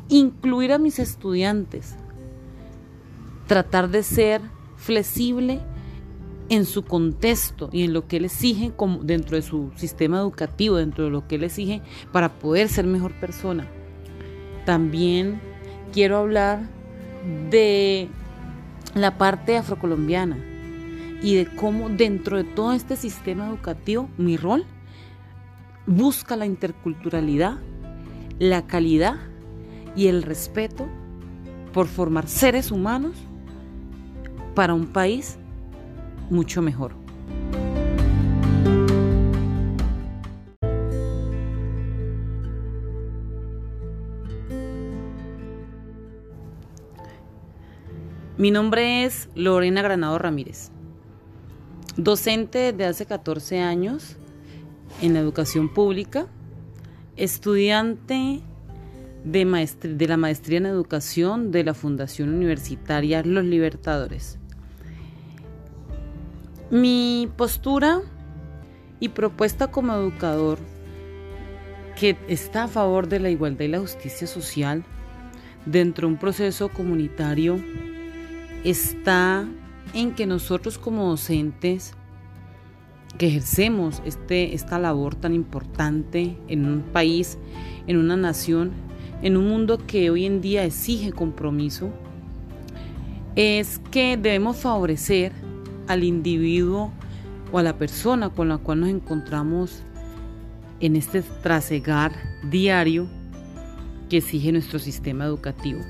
incluir 0.08 0.72
a 0.72 0.78
mis 0.78 0.98
estudiantes, 1.00 1.98
tratar 3.48 3.90
de 3.90 4.04
ser 4.04 4.42
flexible 4.76 5.62
en 6.50 6.66
su 6.66 6.84
contexto 6.84 7.70
y 7.72 7.84
en 7.84 7.94
lo 7.94 8.08
que 8.08 8.18
él 8.18 8.26
exige 8.26 8.72
como 8.76 9.04
dentro 9.04 9.36
de 9.36 9.42
su 9.42 9.72
sistema 9.76 10.20
educativo, 10.20 10.78
dentro 10.78 11.06
de 11.06 11.10
lo 11.10 11.28
que 11.28 11.36
él 11.36 11.44
exige 11.44 11.82
para 12.12 12.34
poder 12.34 12.70
ser 12.70 12.86
mejor 12.86 13.14
persona. 13.20 13.68
También 14.66 15.40
quiero 15.92 16.18
hablar 16.18 16.68
de 17.50 18.10
la 18.94 19.18
parte 19.18 19.58
afrocolombiana 19.58 20.38
y 21.22 21.36
de 21.36 21.48
cómo 21.56 21.90
dentro 21.90 22.38
de 22.38 22.44
todo 22.44 22.74
este 22.74 22.96
sistema 22.96 23.48
educativo 23.48 24.10
mi 24.18 24.38
rol 24.38 24.66
busca 25.88 26.36
la 26.36 26.46
interculturalidad, 26.46 27.58
la 28.38 28.68
calidad 28.68 29.16
y 29.96 30.08
el 30.08 30.24
respeto 30.24 30.88
por 31.74 31.88
formar 31.88 32.28
seres 32.28 32.72
humanos 32.72 33.16
para 34.56 34.74
un 34.74 34.88
país 34.88 35.38
mucho 36.30 36.62
mejor. 36.62 36.94
Mi 48.38 48.52
nombre 48.52 49.06
es 49.06 49.30
Lorena 49.34 49.82
Granado 49.82 50.18
Ramírez, 50.18 50.70
docente 51.96 52.74
desde 52.74 52.86
hace 52.86 53.06
14 53.06 53.62
años 53.62 54.18
en 55.02 55.14
la 55.14 55.20
educación 55.20 55.74
pública, 55.74 56.28
estudiante 57.16 58.42
de, 59.24 59.70
de, 59.84 60.08
la 60.08 60.18
maestría 60.18 60.58
en 60.58 60.66
educación 60.66 61.52
de 61.52 61.64
la 61.64 61.74
Fundación 61.74 62.34
Universitaria 62.34 63.24
Los 63.24 63.46
Libertadores. 63.46 64.38
Mi 66.76 67.30
postura 67.38 68.02
y 69.00 69.08
propuesta 69.08 69.72
como 69.72 69.94
educador 69.94 70.60
que 71.98 72.18
está 72.28 72.66
a 72.66 72.68
favor 72.68 73.08
de 73.08 73.22
la 73.22 73.30
igualdad 73.30 73.64
y 73.64 73.70
la 73.70 73.80
justicia 73.80 74.28
social 74.28 74.84
dentro 75.66 76.06
de 76.06 76.16
un 76.16 76.20
proceso 76.20 76.68
comunitario 76.68 77.64
está 78.66 79.48
en 79.94 80.16
que 80.16 80.26
nosotros 80.26 80.78
como 80.78 81.08
docentes 81.08 81.94
que 83.18 83.28
ejercemos 83.28 84.02
este, 84.04 84.54
esta 84.54 84.78
labor 84.78 85.16
tan 85.16 85.34
importante 85.34 86.38
en 86.50 86.66
un 86.66 86.82
país, 86.82 87.38
en 87.88 87.96
una 87.96 88.18
nación, 88.18 88.74
en 89.22 89.38
un 89.38 89.48
mundo 89.48 89.78
que 89.88 90.10
hoy 90.10 90.26
en 90.26 90.42
día 90.42 90.66
exige 90.66 91.14
compromiso, 91.14 91.90
es 93.38 93.80
que 93.92 94.18
debemos 94.18 94.58
favorecer 94.58 95.45
al 95.88 96.04
individuo 96.04 96.92
o 97.52 97.60
a 97.60 97.64
la 97.64 97.78
persona 97.78 98.30
con 98.30 98.50
la 98.50 98.58
cual 98.58 98.82
nos 98.82 98.90
encontramos 98.90 99.84
en 100.80 100.96
este 100.96 101.22
trasegar 101.22 102.12
diario 102.50 103.08
que 104.10 104.18
exige 104.18 104.52
nuestro 104.52 104.80
sistema 104.80 105.26
educativo. 105.26 105.82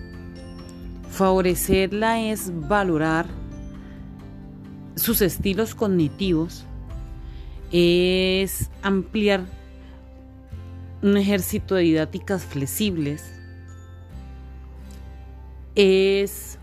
Favorecerla 1.09 2.21
es 2.21 2.51
valorar 2.67 3.27
sus 4.95 5.21
estilos 5.21 5.75
cognitivos, 5.75 6.65
es 7.71 8.69
ampliar 8.81 9.45
un 11.01 11.17
ejército 11.17 11.75
de 11.75 11.83
didácticas 11.83 12.43
flexibles, 12.43 13.23
es 15.75 16.57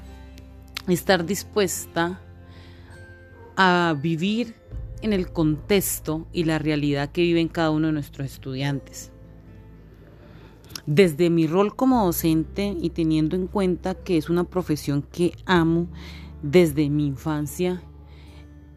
estar 0.89 1.25
dispuesta 1.25 2.21
a 3.57 3.97
vivir 4.01 4.55
en 5.03 5.13
el 5.13 5.33
contexto 5.33 6.27
y 6.33 6.45
la 6.45 6.59
realidad 6.59 7.11
que 7.11 7.23
viven 7.23 7.49
cada 7.49 7.71
uno 7.71 7.89
de 7.89 7.93
nuestros 7.93 8.27
estudiantes. 8.31 9.11
Desde 10.87 11.31
mi 11.31 11.47
rol 11.47 11.77
como 11.77 12.05
docente 12.05 12.77
y 12.81 12.91
teniendo 12.91 13.37
en 13.37 13.47
cuenta 13.47 13.95
que 13.95 14.17
es 14.17 14.31
una 14.31 14.45
profesión 14.45 15.03
que 15.03 15.33
amo 15.47 15.89
desde 16.43 16.89
mi 16.89 17.07
infancia 17.07 17.83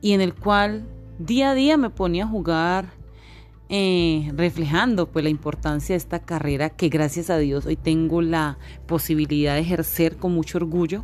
y 0.01 0.13
en 0.13 0.21
el 0.21 0.35
cual 0.35 0.87
día 1.17 1.51
a 1.51 1.55
día 1.55 1.77
me 1.77 1.89
ponía 1.89 2.25
a 2.25 2.27
jugar 2.27 2.93
eh, 3.69 4.31
reflejando 4.35 5.07
pues 5.07 5.23
la 5.23 5.29
importancia 5.29 5.93
de 5.93 5.97
esta 5.97 6.19
carrera 6.19 6.69
que 6.69 6.89
gracias 6.89 7.31
a 7.31 7.39
Dios 7.39 7.65
hoy 7.65 7.75
tengo 7.75 8.21
la 8.21 8.59
posibilidad 8.85 9.55
de 9.55 9.61
ejercer 9.61 10.17
con 10.17 10.33
mucho 10.33 10.59
orgullo 10.59 11.03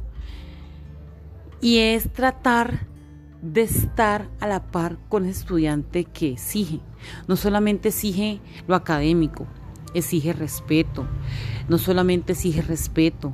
y 1.61 1.77
es 1.77 2.13
tratar 2.13 2.90
de 3.41 3.61
estar 3.61 4.29
a 4.39 4.47
la 4.47 4.63
par 4.71 4.97
con 5.09 5.25
el 5.25 5.31
estudiante 5.31 6.05
que 6.05 6.33
exige. 6.33 6.79
No 7.27 7.35
solamente 7.35 7.89
exige 7.89 8.39
lo 8.67 8.75
académico, 8.75 9.47
exige 9.93 10.33
respeto. 10.33 11.07
No 11.67 11.77
solamente 11.77 12.33
exige 12.33 12.61
respeto, 12.61 13.33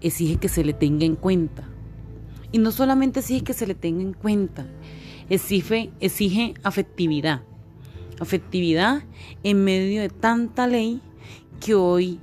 exige 0.00 0.36
que 0.36 0.48
se 0.48 0.64
le 0.64 0.72
tenga 0.72 1.04
en 1.04 1.16
cuenta. 1.16 1.68
Y 2.50 2.58
no 2.58 2.70
solamente 2.70 3.20
exige 3.20 3.44
que 3.44 3.54
se 3.54 3.66
le 3.66 3.74
tenga 3.74 4.02
en 4.02 4.12
cuenta, 4.12 4.66
exige, 5.28 5.90
exige 6.00 6.54
afectividad. 6.62 7.42
Afectividad 8.20 9.02
en 9.42 9.64
medio 9.64 10.02
de 10.02 10.10
tanta 10.10 10.66
ley 10.66 11.00
que 11.60 11.74
hoy 11.74 12.20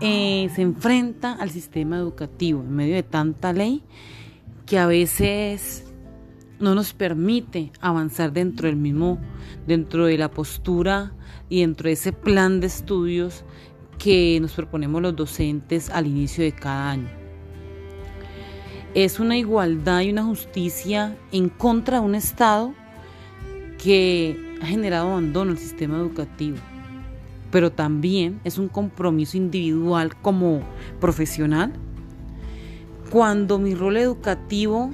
eh, 0.00 0.48
se 0.54 0.62
enfrenta 0.62 1.32
al 1.32 1.50
sistema 1.50 1.96
educativo, 1.96 2.60
en 2.62 2.74
medio 2.74 2.94
de 2.94 3.02
tanta 3.02 3.52
ley 3.52 3.82
que 4.66 4.78
a 4.78 4.86
veces 4.86 5.91
no 6.62 6.76
nos 6.76 6.94
permite 6.94 7.72
avanzar 7.80 8.32
dentro 8.32 8.68
del 8.68 8.76
mismo, 8.76 9.18
dentro 9.66 10.06
de 10.06 10.16
la 10.16 10.30
postura 10.30 11.12
y 11.48 11.60
dentro 11.60 11.88
de 11.88 11.94
ese 11.94 12.12
plan 12.12 12.60
de 12.60 12.68
estudios 12.68 13.44
que 13.98 14.38
nos 14.40 14.52
proponemos 14.52 15.02
los 15.02 15.16
docentes 15.16 15.90
al 15.90 16.06
inicio 16.06 16.44
de 16.44 16.52
cada 16.52 16.92
año. 16.92 17.08
Es 18.94 19.18
una 19.18 19.36
igualdad 19.36 20.02
y 20.02 20.10
una 20.10 20.22
justicia 20.24 21.16
en 21.32 21.48
contra 21.48 21.98
de 21.98 22.06
un 22.06 22.14
Estado 22.14 22.72
que 23.82 24.56
ha 24.62 24.66
generado 24.66 25.10
abandono 25.10 25.50
al 25.50 25.58
sistema 25.58 25.96
educativo, 25.96 26.58
pero 27.50 27.72
también 27.72 28.40
es 28.44 28.56
un 28.58 28.68
compromiso 28.68 29.36
individual 29.36 30.14
como 30.20 30.60
profesional 31.00 31.72
cuando 33.10 33.58
mi 33.58 33.74
rol 33.74 33.96
educativo 33.96 34.90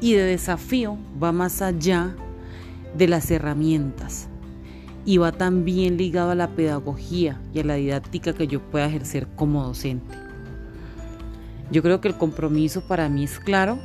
y 0.00 0.14
de 0.14 0.22
desafío 0.22 0.96
va 1.22 1.32
más 1.32 1.62
allá 1.62 2.14
de 2.96 3.08
las 3.08 3.30
herramientas 3.30 4.28
y 5.04 5.18
va 5.18 5.32
también 5.32 5.96
ligado 5.96 6.32
a 6.32 6.34
la 6.34 6.48
pedagogía 6.48 7.40
y 7.54 7.60
a 7.60 7.64
la 7.64 7.74
didáctica 7.74 8.32
que 8.32 8.48
yo 8.48 8.60
pueda 8.60 8.86
ejercer 8.86 9.28
como 9.36 9.62
docente. 9.64 10.16
Yo 11.70 11.82
creo 11.82 12.00
que 12.00 12.08
el 12.08 12.16
compromiso 12.16 12.86
para 12.86 13.08
mí 13.08 13.24
es 13.24 13.38
claro. 13.38 13.78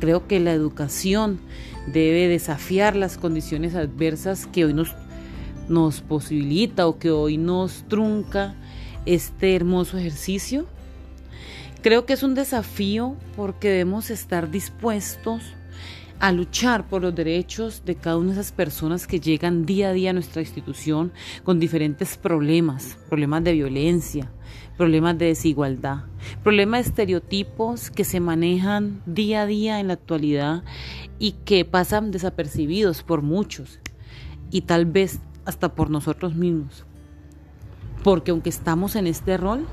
Creo 0.00 0.26
que 0.26 0.40
la 0.40 0.52
educación 0.52 1.40
debe 1.86 2.28
desafiar 2.28 2.96
las 2.96 3.16
condiciones 3.16 3.74
adversas 3.74 4.46
que 4.46 4.64
hoy 4.64 4.74
nos, 4.74 4.94
nos 5.68 6.00
posibilita 6.00 6.86
o 6.86 6.98
que 6.98 7.10
hoy 7.10 7.36
nos 7.36 7.84
trunca 7.88 8.54
este 9.06 9.54
hermoso 9.56 9.98
ejercicio 9.98 10.66
Creo 11.82 12.06
que 12.06 12.12
es 12.12 12.24
un 12.24 12.34
desafío 12.34 13.16
porque 13.36 13.68
debemos 13.68 14.10
estar 14.10 14.50
dispuestos 14.50 15.42
a 16.18 16.32
luchar 16.32 16.88
por 16.88 17.02
los 17.02 17.14
derechos 17.14 17.84
de 17.84 17.94
cada 17.94 18.16
una 18.16 18.34
de 18.34 18.40
esas 18.40 18.50
personas 18.50 19.06
que 19.06 19.20
llegan 19.20 19.64
día 19.64 19.90
a 19.90 19.92
día 19.92 20.10
a 20.10 20.12
nuestra 20.12 20.42
institución 20.42 21.12
con 21.44 21.60
diferentes 21.60 22.16
problemas, 22.16 22.98
problemas 23.08 23.44
de 23.44 23.52
violencia, 23.52 24.28
problemas 24.76 25.16
de 25.18 25.26
desigualdad, 25.26 26.06
problemas 26.42 26.84
de 26.84 26.88
estereotipos 26.88 27.92
que 27.92 28.02
se 28.02 28.18
manejan 28.18 29.00
día 29.06 29.42
a 29.42 29.46
día 29.46 29.78
en 29.78 29.86
la 29.86 29.94
actualidad 29.94 30.64
y 31.20 31.32
que 31.44 31.64
pasan 31.64 32.10
desapercibidos 32.10 33.04
por 33.04 33.22
muchos 33.22 33.78
y 34.50 34.62
tal 34.62 34.84
vez 34.86 35.20
hasta 35.44 35.76
por 35.76 35.90
nosotros 35.90 36.34
mismos. 36.34 36.84
Porque 38.02 38.32
aunque 38.32 38.50
estamos 38.50 38.96
en 38.96 39.06
este 39.06 39.36
rol, 39.36 39.66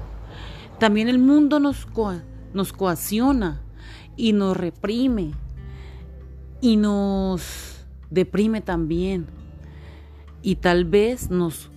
también 0.79 1.07
el 1.07 1.19
mundo 1.19 1.59
nos, 1.59 1.87
nos 2.53 2.73
coacciona 2.73 3.61
y 4.17 4.33
nos 4.33 4.57
reprime 4.57 5.31
y 6.61 6.77
nos 6.77 7.85
deprime 8.09 8.61
también. 8.61 9.27
Y 10.41 10.55
tal 10.55 10.85
vez 10.85 11.29
nos, 11.29 11.71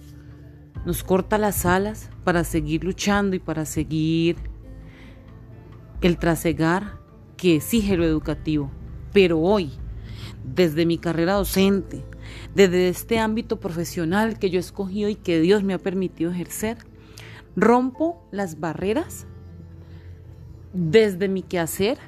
nos 0.85 1.03
corta 1.03 1.39
las 1.39 1.65
alas 1.65 2.11
para 2.25 2.45
seguir 2.45 2.85
luchando 2.85 3.37
y 3.37 3.39
para 3.39 3.65
seguir 3.65 4.37
el 6.01 6.19
trasegar 6.19 6.99
que 7.37 7.57
exige 7.57 7.97
lo 7.97 8.05
educativo. 8.05 8.71
Pero 9.13 9.39
hoy, 9.41 9.71
desde 10.45 10.87
mi 10.87 10.99
carrera 10.99 11.35
docente, 11.35 12.05
desde 12.55 12.89
este 12.89 13.19
ámbito 13.19 13.59
profesional 13.59 14.39
que 14.39 14.51
yo 14.51 14.59
he 14.59 14.61
escogido 14.61 15.09
y 15.09 15.15
que 15.15 15.41
Dios 15.41 15.63
me 15.63 15.75
ha 15.75 15.79
permitido 15.79 16.31
ejercer, 16.31 16.79
Rompo 17.61 18.23
las 18.31 18.61
barreras 18.61 19.27
desde 20.73 21.27
mi 21.27 21.43
quehacer 21.43 21.99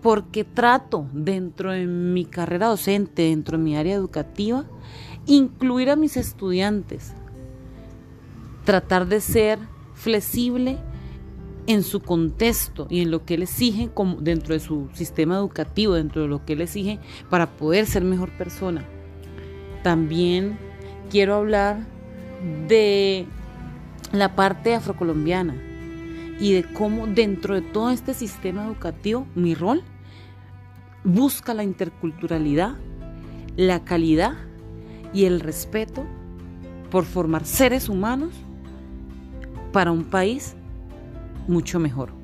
porque 0.00 0.44
trato 0.44 1.08
dentro 1.12 1.72
de 1.72 1.86
mi 1.86 2.24
carrera 2.24 2.68
docente, 2.68 3.22
dentro 3.22 3.58
de 3.58 3.64
mi 3.64 3.76
área 3.76 3.96
educativa, 3.96 4.64
incluir 5.26 5.90
a 5.90 5.96
mis 5.96 6.16
estudiantes, 6.16 7.14
tratar 8.64 9.08
de 9.08 9.20
ser 9.20 9.58
flexible 9.94 10.78
en 11.66 11.82
su 11.82 12.00
contexto 12.00 12.86
y 12.88 13.00
en 13.00 13.10
lo 13.10 13.24
que 13.24 13.34
él 13.34 13.42
exige 13.42 13.90
como 13.92 14.20
dentro 14.20 14.54
de 14.54 14.60
su 14.60 14.88
sistema 14.92 15.34
educativo, 15.34 15.94
dentro 15.94 16.22
de 16.22 16.28
lo 16.28 16.44
que 16.44 16.52
él 16.52 16.60
exige 16.60 17.00
para 17.28 17.56
poder 17.56 17.86
ser 17.86 18.04
mejor 18.04 18.30
persona. 18.38 18.84
También 19.82 20.58
quiero 21.10 21.34
hablar 21.34 21.88
de 22.68 23.26
la 24.10 24.34
parte 24.34 24.74
afrocolombiana 24.74 25.54
y 26.40 26.54
de 26.54 26.64
cómo 26.64 27.06
dentro 27.06 27.54
de 27.54 27.62
todo 27.62 27.90
este 27.90 28.14
sistema 28.14 28.64
educativo 28.64 29.26
mi 29.34 29.54
rol 29.54 29.82
busca 31.04 31.54
la 31.54 31.62
interculturalidad, 31.62 32.76
la 33.56 33.84
calidad 33.84 34.32
y 35.12 35.24
el 35.24 35.40
respeto 35.40 36.04
por 36.90 37.04
formar 37.04 37.44
seres 37.44 37.88
humanos 37.88 38.34
para 39.72 39.92
un 39.92 40.04
país 40.04 40.54
mucho 41.48 41.78
mejor. 41.78 42.21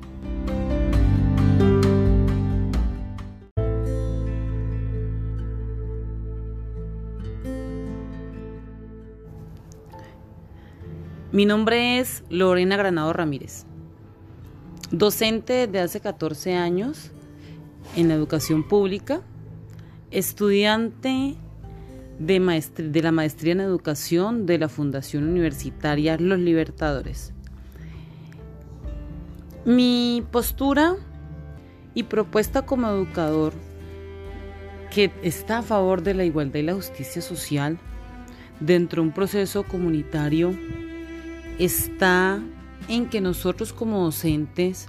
Mi 11.39 11.45
nombre 11.45 11.99
es 11.99 12.25
Lorena 12.29 12.75
Granado 12.75 13.13
Ramírez, 13.13 13.63
docente 14.91 15.67
desde 15.67 15.79
hace 15.79 16.01
14 16.01 16.55
años 16.55 17.11
en 17.95 18.09
la 18.09 18.15
educación 18.15 18.67
pública, 18.67 19.21
estudiante 20.11 21.37
de, 22.19 22.63
de, 22.77 23.01
la 23.01 23.13
maestría 23.13 23.53
en 23.53 23.61
educación 23.61 24.45
de 24.47 24.57
la 24.57 24.67
Fundación 24.67 25.29
Universitaria 25.29 26.17
Los 26.17 26.39
Libertadores. 26.39 27.31
Mi 29.63 30.21
postura 30.33 30.97
y 31.93 32.03
propuesta 32.03 32.65
como 32.65 32.89
educador 32.89 33.53
que 34.91 35.09
está 35.23 35.59
a 35.59 35.63
favor 35.63 36.03
de 36.03 36.15
la 36.15 36.25
igualdad 36.25 36.59
y 36.59 36.63
la 36.63 36.73
justicia 36.73 37.21
social 37.21 37.79
dentro 38.59 39.01
de 39.01 39.07
un 39.07 39.13
proceso 39.13 39.63
comunitario 39.63 40.53
está 41.59 42.41
en 42.87 43.07
que 43.07 43.21
nosotros 43.21 43.73
como 43.73 44.03
docentes 44.03 44.87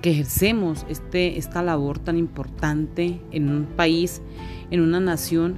que 0.00 0.10
ejercemos 0.12 0.86
este, 0.88 1.38
esta 1.38 1.62
labor 1.62 1.98
tan 1.98 2.16
importante 2.18 3.20
en 3.32 3.48
un 3.48 3.64
país, 3.64 4.22
en 4.70 4.80
una 4.80 5.00
nación, 5.00 5.56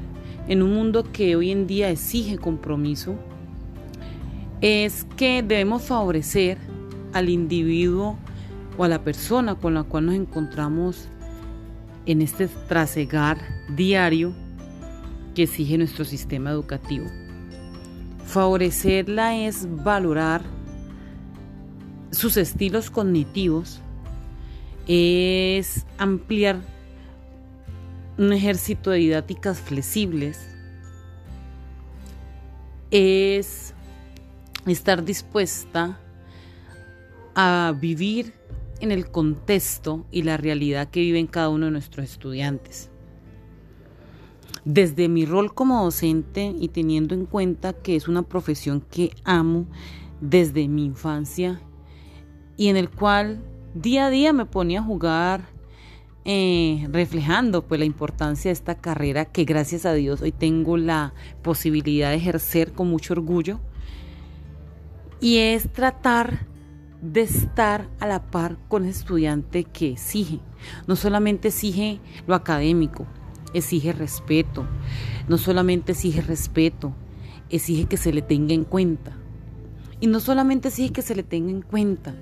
en 0.48 0.62
un 0.62 0.72
mundo 0.72 1.05
que 1.12 1.37
hoy 1.37 1.50
en 1.50 1.66
día 1.66 1.90
exige 1.90 2.38
compromiso, 2.38 3.16
es 4.61 5.07
que 5.16 5.42
debemos 5.42 5.83
favorecer 5.83 6.59
al 7.12 7.29
individuo 7.29 8.16
o 8.79 8.85
a 8.85 8.88
la 8.88 9.03
persona 9.03 9.57
con 9.57 9.74
la 9.74 9.83
cual 9.83 10.07
nos 10.07 10.14
encontramos 10.14 11.09
en 12.07 12.22
este 12.22 12.48
trasegar 12.68 13.38
diario 13.76 14.33
que 15.35 15.42
exige 15.42 15.76
nuestro 15.76 16.05
sistema 16.05 16.50
educativo. 16.50 17.07
Favorecerla 18.31 19.37
es 19.37 19.66
valorar 19.69 20.43
sus 22.12 22.37
estilos 22.37 22.88
cognitivos, 22.88 23.81
es 24.87 25.85
ampliar 25.99 26.61
un 28.19 28.33
ejército 28.33 28.90
de 28.90 28.99
didácticas 28.99 29.59
flexibles, 29.59 30.38
es 32.93 33.75
estar 34.64 35.05
dispuesta 35.05 35.99
a 37.35 37.75
vivir 37.81 38.33
en 38.79 38.93
el 38.93 39.11
contexto 39.11 40.07
y 40.12 40.23
la 40.23 40.37
realidad 40.37 40.88
que 40.88 41.01
viven 41.01 41.27
cada 41.27 41.49
uno 41.49 41.66
de 41.66 41.73
nuestros 41.73 42.09
estudiantes. 42.09 42.89
Desde 44.64 45.09
mi 45.09 45.25
rol 45.25 45.55
como 45.55 45.83
docente 45.83 46.55
y 46.59 46.68
teniendo 46.68 47.14
en 47.14 47.27
cuenta 47.27 47.73
que 47.73 47.96
es 47.96 48.09
una 48.09 48.23
profesión 48.23 48.81
que 48.81 49.11
amo 49.25 49.66
desde 50.20 50.68
mi 50.68 50.85
infancia 50.85 51.61
y 52.57 52.68
en 52.68 52.77
el 52.77 52.90
cual 52.90 53.42
día 53.75 54.07
a 54.07 54.11
día 54.11 54.33
me 54.35 54.44
ponía 54.44 54.81
a 54.81 54.83
jugar 54.83 55.49
eh, 56.27 56.87
reflejando 56.90 57.66
pues 57.66 57.79
la 57.79 57.87
importancia 57.87 58.51
de 58.51 58.53
esta 58.53 58.75
carrera 58.75 59.25
que 59.25 59.44
gracias 59.44 59.87
a 59.87 59.94
Dios 59.94 60.20
hoy 60.20 60.33
tengo 60.33 60.77
la 60.77 61.14
posibilidad 61.42 62.11
de 62.11 62.16
ejercer 62.16 62.73
con 62.73 62.88
mucho 62.90 63.14
orgullo 63.14 63.61
y 65.20 65.38
es 65.38 65.73
tratar 65.73 66.46
de 67.01 67.23
estar 67.23 67.88
a 67.99 68.07
la 68.07 68.31
par 68.31 68.59
con 68.68 68.85
el 68.85 68.90
estudiante 68.90 69.64
que 69.64 69.92
exige. 69.92 70.40
No 70.87 70.96
solamente 70.96 71.49
exige 71.49 72.01
lo 72.27 72.35
académico, 72.35 73.07
exige 73.55 73.93
respeto. 73.93 74.67
No 75.29 75.39
solamente 75.39 75.93
exige 75.93 76.21
respeto, 76.21 76.95
exige 77.49 77.87
que 77.87 77.97
se 77.97 78.13
le 78.13 78.23
tenga 78.23 78.55
en 78.55 78.65
cuenta. 78.65 79.17
Y 80.01 80.07
no 80.07 80.21
solamente 80.21 80.69
exige 80.69 80.93
que 80.93 81.03
se 81.03 81.15
le 81.15 81.23
tenga 81.23 81.51
en 81.51 81.63
cuenta, 81.63 82.15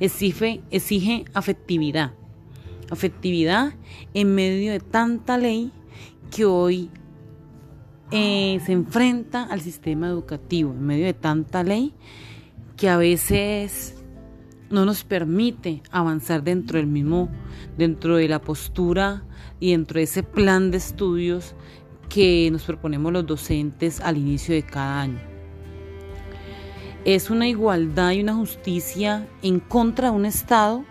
exige, 0.00 0.62
exige 0.70 1.24
afectividad. 1.34 2.12
Afectividad 2.90 3.74
en 4.12 4.34
medio 4.34 4.72
de 4.72 4.80
tanta 4.80 5.38
ley 5.38 5.72
que 6.30 6.44
hoy 6.44 6.90
eh, 8.10 8.60
se 8.66 8.72
enfrenta 8.72 9.44
al 9.44 9.60
sistema 9.60 10.08
educativo, 10.08 10.72
en 10.72 10.84
medio 10.84 11.06
de 11.06 11.14
tanta 11.14 11.62
ley 11.62 11.94
que 12.76 12.88
a 12.88 12.96
veces 12.96 14.02
no 14.68 14.84
nos 14.84 15.04
permite 15.04 15.82
avanzar 15.90 16.42
dentro 16.42 16.78
del 16.78 16.86
mismo, 16.86 17.28
dentro 17.78 18.16
de 18.16 18.28
la 18.28 18.40
postura 18.40 19.22
y 19.62 19.70
dentro 19.70 19.98
de 19.98 20.02
ese 20.02 20.24
plan 20.24 20.72
de 20.72 20.78
estudios 20.78 21.54
que 22.08 22.48
nos 22.50 22.64
proponemos 22.64 23.12
los 23.12 23.24
docentes 23.24 24.00
al 24.00 24.18
inicio 24.18 24.56
de 24.56 24.64
cada 24.64 25.02
año. 25.02 25.20
Es 27.04 27.30
una 27.30 27.46
igualdad 27.46 28.10
y 28.10 28.22
una 28.22 28.34
justicia 28.34 29.24
en 29.40 29.60
contra 29.60 30.10
de 30.10 30.16
un 30.16 30.26
Estado 30.26 30.84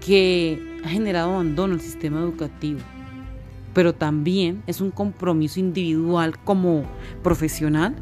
que 0.00 0.78
ha 0.84 0.88
generado 0.88 1.32
abandono 1.32 1.74
al 1.74 1.80
sistema 1.80 2.20
educativo, 2.20 2.78
pero 3.72 3.92
también 3.92 4.62
es 4.68 4.80
un 4.80 4.92
compromiso 4.92 5.58
individual 5.58 6.38
como 6.44 6.84
profesional 7.24 7.96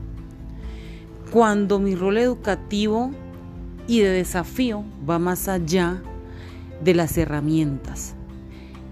cuando 1.31 1.79
mi 1.79 1.95
rol 1.95 2.19
educativo 2.19 3.11
y 3.87 4.01
de 4.01 4.11
desafío 4.11 4.85
va 5.09 5.19
más 5.19 5.49
allá 5.49 6.03
de 6.85 6.93
las 6.93 7.17
herramientas 7.17 8.17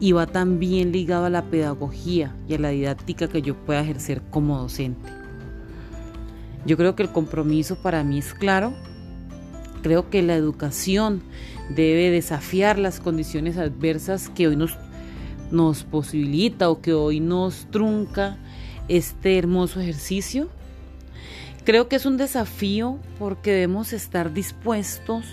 y 0.01 0.13
va 0.13 0.27
también 0.27 0.93
ligado 0.93 1.27
a 1.27 1.31
la 1.31 1.45
pedagogía 1.45 2.35
y 2.49 2.55
a 2.55 2.59
la 2.59 2.71
didáctica 2.71 3.29
que 3.29 3.43
yo 3.43 3.55
pueda 3.55 3.83
ejercer 3.83 4.23
como 4.31 4.59
docente. 4.59 5.09
Yo 6.67 6.77
creo 6.77 6.97
que 6.97 7.03
el 7.03 7.11
compromiso 7.11 7.81
para 7.83 8.03
mí 8.03 8.19
es 8.19 8.35
claro. 8.35 8.73
Creo 9.83 10.11
que 10.11 10.23
la 10.23 10.35
educación 10.35 11.23
debe 11.69 12.11
desafiar 12.11 12.79
las 12.79 12.99
condiciones 12.99 13.57
adversas 13.57 14.29
que 14.31 14.49
hoy 14.49 14.57
nos, 14.57 15.85
posibilita 15.85 16.71
o 16.71 16.81
que 16.81 16.93
hoy 16.93 17.21
nos 17.21 17.67
trunca 17.71 18.39
este 18.89 19.39
hermoso 19.39 19.81
ejercicio 19.81 20.49
Creo 21.65 21.89
que 21.89 21.97
es 21.97 22.07
un 22.07 22.17
desafío 22.17 22.99
porque 23.19 23.53
debemos 23.53 23.93
estar 23.93 24.33
dispuestos 24.33 25.25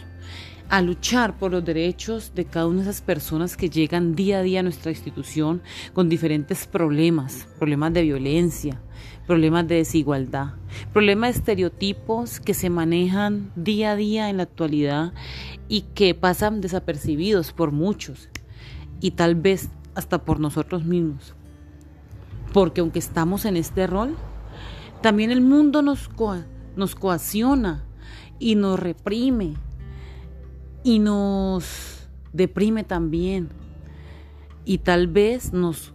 a 0.70 0.82
luchar 0.82 1.38
por 1.38 1.52
los 1.52 1.64
derechos 1.64 2.34
de 2.36 2.46
cada 2.46 2.68
una 2.68 2.84
de 2.84 2.90
esas 2.90 3.02
personas 3.02 3.56
que 3.56 3.70
llegan 3.70 4.16
día 4.16 4.40
a 4.40 4.42
día 4.42 4.60
a 4.60 4.64
nuestra 4.64 4.92
institución 4.92 5.62
con 5.94 6.10
diferentes 6.10 6.68
problemas, 6.68 7.48
problemas 7.58 7.94
de 7.94 8.02
violencia, 8.02 8.82
problemas 9.26 9.68
de 9.68 9.76
desigualdad, 9.76 10.56
problemas 10.92 11.34
de 11.34 11.40
estereotipos 11.40 12.40
que 12.40 12.54
se 12.54 12.70
manejan 12.70 13.52
día 13.56 13.92
a 13.92 13.96
día 13.96 14.30
en 14.30 14.38
la 14.38 14.44
actualidad 14.44 15.14
y 15.70 15.82
que 15.82 16.14
pasan 16.14 16.60
desapercibidos 16.60 17.54
por 17.54 17.72
muchos 17.72 18.30
y 19.00 19.12
tal 19.12 19.36
vez 19.36 19.70
hasta 19.96 20.26
por 20.26 20.40
nosotros 20.40 20.84
mismos. 20.84 21.34
Porque 22.54 22.82
aunque 22.82 23.00
estamos 23.00 23.46
en 23.46 23.56
este 23.56 23.88
rol, 23.88 24.16
también 25.02 25.32
el 25.32 25.42
mundo 25.42 25.82
nos, 25.82 26.10
nos 26.76 26.96
coacciona 26.96 27.86
y 28.40 28.56
nos 28.56 28.80
reprime 28.80 29.56
y 30.88 31.00
nos 31.00 32.08
deprime 32.32 32.86
también. 32.86 33.50
Y 34.64 34.78
tal 34.78 35.08
vez 35.08 35.52
nos, 35.52 35.92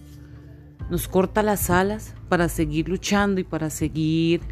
nos 0.91 1.09
corta 1.09 1.43
las 1.43 1.71
alas 1.71 2.15
para 2.29 2.51
seguir 2.51 2.91
luchando 2.91 3.41
y 3.41 3.45
para 3.45 3.71
seguir 3.71 4.43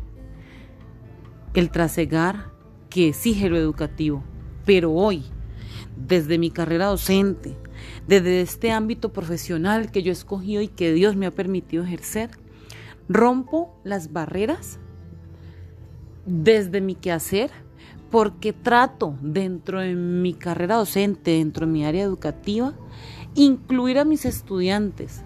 el 1.53 1.71
trasegar 1.71 2.53
que 2.89 3.09
exige 3.09 3.51
lo 3.51 3.59
educativo. 3.59 4.25
Pero 4.65 4.93
hoy, 4.93 5.25
desde 5.95 6.39
mi 6.39 6.51
carrera 6.51 6.87
docente, 6.87 7.59
desde 8.09 8.41
este 8.41 8.71
ámbito 8.71 9.13
profesional 9.13 9.91
que 9.91 10.03
yo 10.03 10.11
he 10.11 10.15
escogido 10.15 10.63
y 10.63 10.69
que 10.69 10.95
Dios 10.95 11.17
me 11.17 11.27
ha 11.27 11.31
permitido 11.33 11.85
ejercer, 11.85 12.31
rompo 13.11 13.79
las 13.85 14.11
barreras 14.11 14.79
desde 16.25 16.81
mi 16.81 16.95
quehacer 16.95 17.51
porque 18.11 18.53
trato 18.53 19.15
dentro 19.21 19.81
de 19.81 19.95
mi 19.95 20.35
carrera 20.35 20.77
docente, 20.77 21.33
dentro 21.33 21.67
de 21.67 21.73
mi 21.73 21.85
área 21.85 22.03
educativa, 22.03 22.75
incluir 23.35 23.99
a 23.99 24.05
mis 24.05 24.25
estudiantes, 24.25 25.23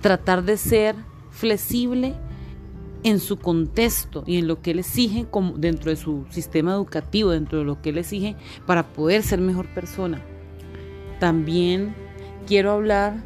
tratar 0.00 0.44
de 0.44 0.56
ser 0.56 0.96
flexible 1.30 2.14
en 3.04 3.20
su 3.20 3.38
contexto 3.38 4.24
y 4.26 4.38
en 4.38 4.48
lo 4.48 4.60
que 4.60 4.72
él 4.72 4.80
exige 4.80 5.26
como 5.30 5.56
dentro 5.56 5.90
de 5.90 5.96
su 5.96 6.26
sistema 6.30 6.72
educativo, 6.72 7.30
dentro 7.30 7.60
de 7.60 7.64
lo 7.64 7.80
que 7.80 7.90
él 7.90 7.98
exige 7.98 8.34
para 8.66 8.88
poder 8.88 9.22
ser 9.22 9.40
mejor 9.40 9.68
persona. 9.68 10.20
También 11.20 11.94
quiero 12.46 12.72
hablar 12.72 13.22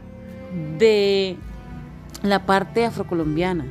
de 0.79 1.37
la 2.23 2.45
parte 2.45 2.85
afrocolombiana 2.85 3.65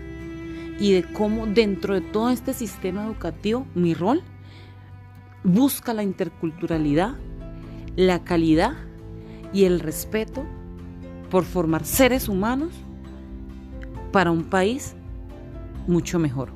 y 0.80 0.94
de 0.94 1.04
cómo 1.14 1.46
dentro 1.46 1.94
de 1.94 2.02
todo 2.02 2.32
este 2.32 2.54
sistema 2.54 3.06
educativo 3.06 3.68
mi 3.76 3.94
rol 3.94 4.24
busca 5.44 5.94
la 5.94 6.04
interculturalidad, 6.04 7.16
la 7.96 8.24
calidad 8.24 8.74
y 9.54 9.66
el 9.66 9.80
respeto 9.80 10.44
por 11.30 11.44
formar 11.46 11.86
seres 11.86 12.30
humanos 12.30 12.74
para 14.12 14.32
un 14.32 14.44
país 14.44 14.94
mucho 15.88 16.20
mejor. 16.20 16.52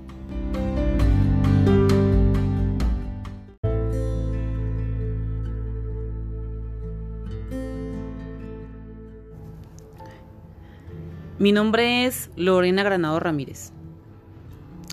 Mi 11.37 11.51
nombre 11.51 12.05
es 12.05 12.29
Lorena 12.37 12.81
Granado 12.83 13.19
Ramírez, 13.19 13.71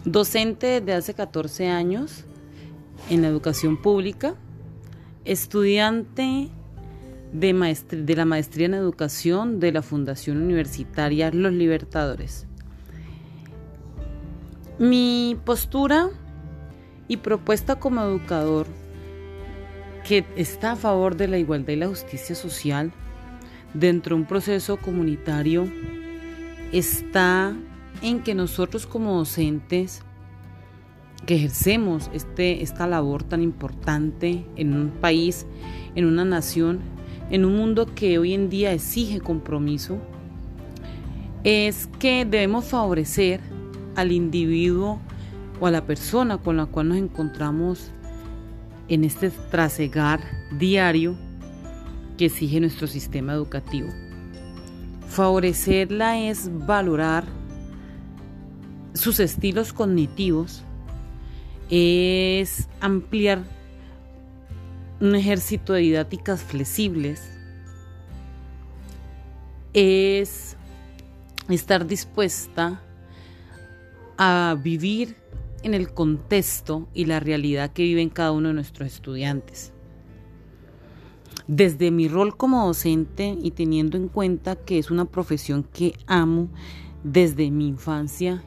docente 0.05 0.81
desde 0.81 0.95
hace 0.95 1.15
14 1.15 1.69
años 1.69 2.27
en 3.13 3.21
la 3.21 3.29
educación 3.29 3.77
pública, 3.77 4.35
estudiante 5.27 6.49
de, 7.35 8.15
la 8.17 8.25
maestría 8.25 8.65
en 8.65 8.73
educación 8.73 9.61
de 9.61 9.71
la 9.71 9.83
Fundación 9.83 10.43
Universitaria 10.43 11.31
Los 11.31 11.53
Libertadores. 11.53 12.47
Mi 14.79 15.37
postura 15.45 16.09
y 17.07 17.19
propuesta 17.19 17.79
como 17.79 18.01
educador 18.01 18.67
que 20.09 20.25
está 20.35 20.73
a 20.73 20.77
favor 20.77 21.15
de 21.15 21.29
la 21.29 21.37
igualdad 21.37 21.75
y 21.75 21.77
la 21.77 21.89
justicia 21.89 22.35
social 22.35 22.95
dentro 23.75 24.17
de 24.17 24.23
un 24.23 24.27
proceso 24.27 24.79
comunitario 24.79 25.71
está 26.73 27.55
en 28.01 28.23
que 28.23 28.35
nosotros 28.35 28.87
como 28.87 29.19
docentes 29.19 30.03
que 31.27 31.37
ejercemos 31.37 32.11
este, 32.13 32.63
esta 32.63 32.87
labor 32.87 33.23
tan 33.23 33.43
importante 33.43 34.45
en 34.57 34.75
un 34.75 34.91
país, 34.91 35.47
en 35.95 36.07
una 36.07 36.25
nación, 36.25 36.81
en 37.31 37.45
un 37.45 37.57
mundo 37.57 37.87
que 37.95 38.19
hoy 38.19 38.35
en 38.35 38.51
día 38.51 38.73
exige 38.73 39.21
compromiso, 39.21 39.99
es 41.45 41.89
que 41.99 42.25
debemos 42.25 42.67
favorecer 42.67 43.41
al 43.97 44.13
individuo 44.13 45.01
o 45.61 45.67
a 45.67 45.71
la 45.71 45.85
persona 45.85 46.39
con 46.39 46.57
la 46.57 46.67
cual 46.67 46.89
nos 46.89 46.99
encontramos 46.99 47.91
en 48.89 49.05
este 49.05 49.31
trasegar 49.51 50.21
diario 50.59 51.17
que 52.17 52.27
exige 52.27 52.61
nuestro 52.61 52.87
sistema 52.87 53.33
educativo. 53.33 53.89
Favorecerla 55.09 56.19
es 56.19 56.51
valorar 56.67 57.25
sus 58.95 59.21
estilos 59.21 59.73
cognitivos, 59.73 60.65
es 61.71 62.69
ampliar 62.81 63.43
un 65.01 65.15
ejército 65.15 65.73
de 65.73 65.81
didácticas 65.81 66.43
flexibles, 66.43 67.29
es 69.73 70.57
estar 71.49 71.87
dispuesta 71.87 72.83
a 74.17 74.57
vivir 74.63 75.17
en 75.63 75.75
el 75.75 75.93
contexto 75.93 76.89
y 76.95 77.07
la 77.07 77.21
realidad 77.21 77.73
que 77.73 77.83
viven 77.83 78.11
cada 78.11 78.33
uno 78.33 78.49
de 78.49 78.55
nuestros 78.55 78.93
estudiantes. 78.93 79.73
Desde 81.49 81.91
mi 81.91 82.09
rol 82.09 82.37
como 82.37 82.67
docente 82.67 83.37
y 83.41 83.51
teniendo 83.53 83.97
en 83.97 84.09
cuenta 84.09 84.57
que 84.57 84.79
es 84.79 84.91
una 84.91 85.05
profesión 85.05 85.65
que 85.65 85.95
amo 86.07 86.49
desde 87.03 87.51
mi 87.51 87.67
infancia 87.67 88.45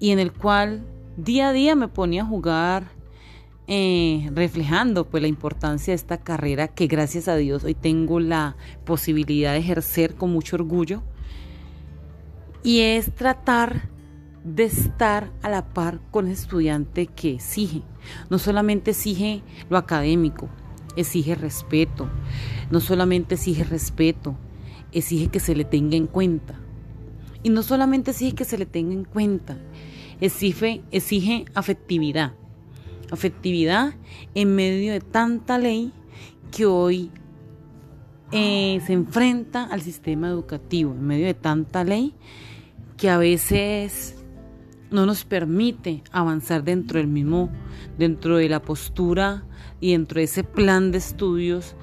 y 0.00 0.10
en 0.10 0.18
el 0.18 0.32
cual 0.32 0.84
día 1.16 1.48
a 1.48 1.52
día 1.52 1.74
me 1.74 1.88
ponía 1.88 2.22
a 2.22 2.26
jugar 2.26 2.90
eh, 3.66 4.30
reflejando 4.34 5.08
pues 5.08 5.22
la 5.22 5.28
importancia 5.28 5.92
de 5.92 5.96
esta 5.96 6.18
carrera 6.18 6.68
que 6.68 6.86
gracias 6.86 7.28
a 7.28 7.36
Dios 7.36 7.64
hoy 7.64 7.74
tengo 7.74 8.20
la 8.20 8.56
posibilidad 8.84 9.52
de 9.52 9.58
ejercer 9.58 10.14
con 10.14 10.32
mucho 10.32 10.56
orgullo 10.56 11.02
y 12.62 12.80
es 12.80 13.14
tratar 13.14 13.88
de 14.44 14.64
estar 14.64 15.30
a 15.42 15.48
la 15.48 15.72
par 15.72 16.00
con 16.10 16.26
el 16.26 16.32
estudiante 16.32 17.06
que 17.06 17.34
exige. 17.34 17.82
No 18.30 18.38
solamente 18.38 18.90
exige 18.90 19.42
lo 19.68 19.76
académico, 19.76 20.48
exige 20.96 21.34
respeto. 21.34 22.08
No 22.70 22.80
solamente 22.80 23.34
exige 23.34 23.64
respeto, 23.64 24.36
exige 24.92 25.28
que 25.28 25.40
se 25.40 25.54
le 25.54 25.64
tenga 25.64 25.96
en 25.96 26.06
cuenta. 26.06 26.58
Y 27.42 27.50
no 27.50 27.62
solamente 27.62 28.12
exige 28.12 28.34
que 28.34 28.44
se 28.44 28.58
le 28.58 28.66
tenga 28.66 28.92
en 28.92 29.04
cuenta, 29.04 29.56
exige, 30.22 30.82
exige 30.92 31.44
afectividad. 31.54 32.32
Afectividad 33.10 33.94
en 34.34 34.54
medio 34.54 34.92
de 34.92 35.00
tanta 35.00 35.58
ley 35.58 35.92
que 36.50 36.64
hoy 36.64 37.10
eh, 38.30 38.80
se 38.86 38.92
enfrenta 38.92 39.64
al 39.64 39.82
sistema 39.82 40.28
educativo, 40.28 40.92
en 40.92 41.06
medio 41.06 41.26
de 41.26 41.34
tanta 41.34 41.84
ley 41.84 42.14
que 42.96 43.10
a 43.10 43.18
veces 43.18 44.24
no 44.90 45.06
nos 45.06 45.24
permite 45.24 46.02
avanzar 46.12 46.62
dentro 46.62 46.98
del 46.98 47.08
mismo, 47.08 47.50
dentro 47.98 48.36
de 48.36 48.48
la 48.48 48.62
postura 48.62 49.44
y 49.80 49.92
dentro 49.92 50.18
de 50.18 50.24
ese 50.24 50.44
plan 50.44 50.92
de 50.92 50.98
estudios 50.98 51.74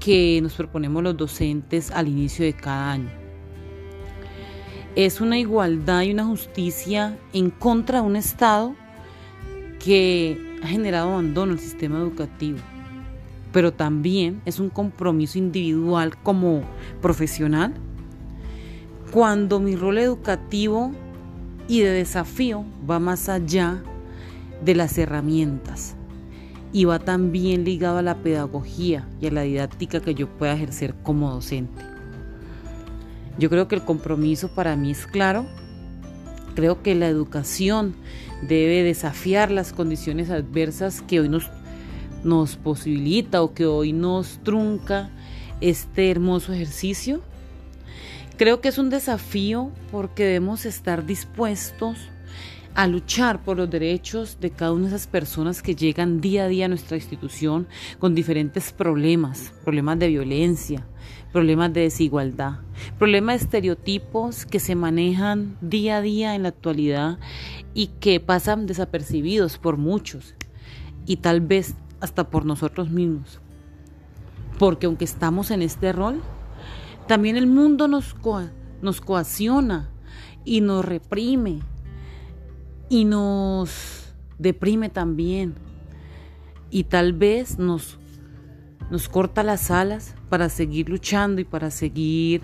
que 0.00 0.40
nos 0.42 0.54
proponemos 0.54 1.02
los 1.02 1.16
docentes 1.16 1.90
al 1.90 2.08
inicio 2.08 2.44
de 2.44 2.54
cada 2.54 2.92
año. 2.92 3.21
Es 4.94 5.22
una 5.22 5.38
igualdad 5.38 6.02
y 6.02 6.12
una 6.12 6.26
justicia 6.26 7.18
en 7.32 7.48
contra 7.48 8.02
de 8.02 8.06
un 8.06 8.14
Estado 8.14 8.74
que 9.82 10.38
ha 10.62 10.66
generado 10.66 11.12
abandono 11.12 11.52
al 11.52 11.58
sistema 11.58 11.98
educativo, 11.98 12.58
pero 13.52 13.72
también 13.72 14.42
es 14.44 14.60
un 14.60 14.68
compromiso 14.68 15.38
individual 15.38 16.16
como 16.22 16.62
profesional 17.00 17.72
cuando 19.12 19.60
mi 19.60 19.76
rol 19.76 19.96
educativo 19.96 20.92
y 21.68 21.80
de 21.80 21.90
desafío 21.90 22.64
va 22.88 22.98
más 22.98 23.30
allá 23.30 23.82
de 24.62 24.74
las 24.74 24.98
herramientas 24.98 25.96
y 26.70 26.84
va 26.84 26.98
también 26.98 27.64
ligado 27.64 27.96
a 27.96 28.02
la 28.02 28.16
pedagogía 28.16 29.08
y 29.22 29.26
a 29.26 29.30
la 29.30 29.42
didáctica 29.42 30.00
que 30.00 30.14
yo 30.14 30.28
pueda 30.28 30.52
ejercer 30.52 30.94
como 31.02 31.30
docente. 31.30 31.91
Yo 33.38 33.50
creo 33.50 33.68
que 33.68 33.74
el 33.74 33.82
compromiso 33.82 34.48
para 34.48 34.76
mí 34.76 34.90
es 34.90 35.06
claro. 35.06 35.46
Creo 36.54 36.82
que 36.82 36.94
la 36.94 37.08
educación 37.08 37.94
debe 38.42 38.82
desafiar 38.82 39.50
las 39.50 39.72
condiciones 39.72 40.30
adversas 40.30 41.00
que 41.02 41.20
hoy 41.20 41.28
nos, 41.28 42.56
posibilita 42.56 43.42
o 43.42 43.54
que 43.54 43.66
hoy 43.66 43.92
nos 43.92 44.38
trunca 44.42 45.10
este 45.60 46.10
hermoso 46.10 46.52
ejercicio 46.52 47.22
Creo 48.42 48.60
que 48.60 48.68
es 48.68 48.78
un 48.78 48.90
desafío 48.90 49.70
porque 49.90 50.24
debemos 50.24 50.66
estar 50.66 51.04
dispuestos 51.04 51.96
a 52.74 52.86
luchar 52.86 53.42
por 53.42 53.58
los 53.58 53.68
derechos 53.68 54.38
de 54.40 54.50
cada 54.50 54.72
una 54.72 54.88
de 54.88 54.96
esas 54.96 55.06
personas 55.06 55.62
que 55.62 55.74
llegan 55.74 56.20
día 56.20 56.44
a 56.44 56.48
día 56.48 56.66
a 56.66 56.68
nuestra 56.68 56.96
institución 56.96 57.66
con 57.98 58.14
diferentes 58.14 58.72
problemas, 58.72 59.52
problemas 59.64 59.98
de 59.98 60.08
violencia, 60.08 60.86
problemas 61.32 61.72
de 61.72 61.82
desigualdad, 61.82 62.60
problemas 62.98 63.40
de 63.40 63.44
estereotipos 63.44 64.46
que 64.46 64.58
se 64.58 64.74
manejan 64.74 65.56
día 65.60 65.98
a 65.98 66.02
día 66.02 66.34
en 66.34 66.44
la 66.44 66.48
actualidad 66.48 67.18
y 67.74 67.88
que 68.00 68.20
pasan 68.20 68.66
desapercibidos 68.66 69.58
por 69.58 69.76
muchos 69.76 70.34
y 71.04 71.16
tal 71.16 71.40
vez 71.42 71.74
hasta 72.00 72.30
por 72.30 72.46
nosotros 72.46 72.90
mismos. 72.90 73.40
Porque 74.58 74.86
aunque 74.86 75.04
estamos 75.04 75.50
en 75.50 75.60
este 75.60 75.92
rol, 75.92 76.22
también 77.06 77.36
el 77.36 77.46
mundo 77.46 77.88
nos, 77.88 78.14
nos 78.80 79.00
coacciona 79.00 79.90
y 80.44 80.60
nos 80.60 80.84
reprime 80.84 81.60
y 82.92 83.06
nos 83.06 84.12
deprime 84.38 84.90
también. 84.90 85.54
Y 86.68 86.84
tal 86.84 87.14
vez 87.14 87.58
nos, 87.58 87.98
nos 88.90 89.08
corta 89.08 89.42
las 89.42 89.70
alas 89.70 90.14
para 90.28 90.50
seguir 90.50 90.90
luchando 90.90 91.40
y 91.40 91.44
para 91.44 91.70
seguir 91.70 92.42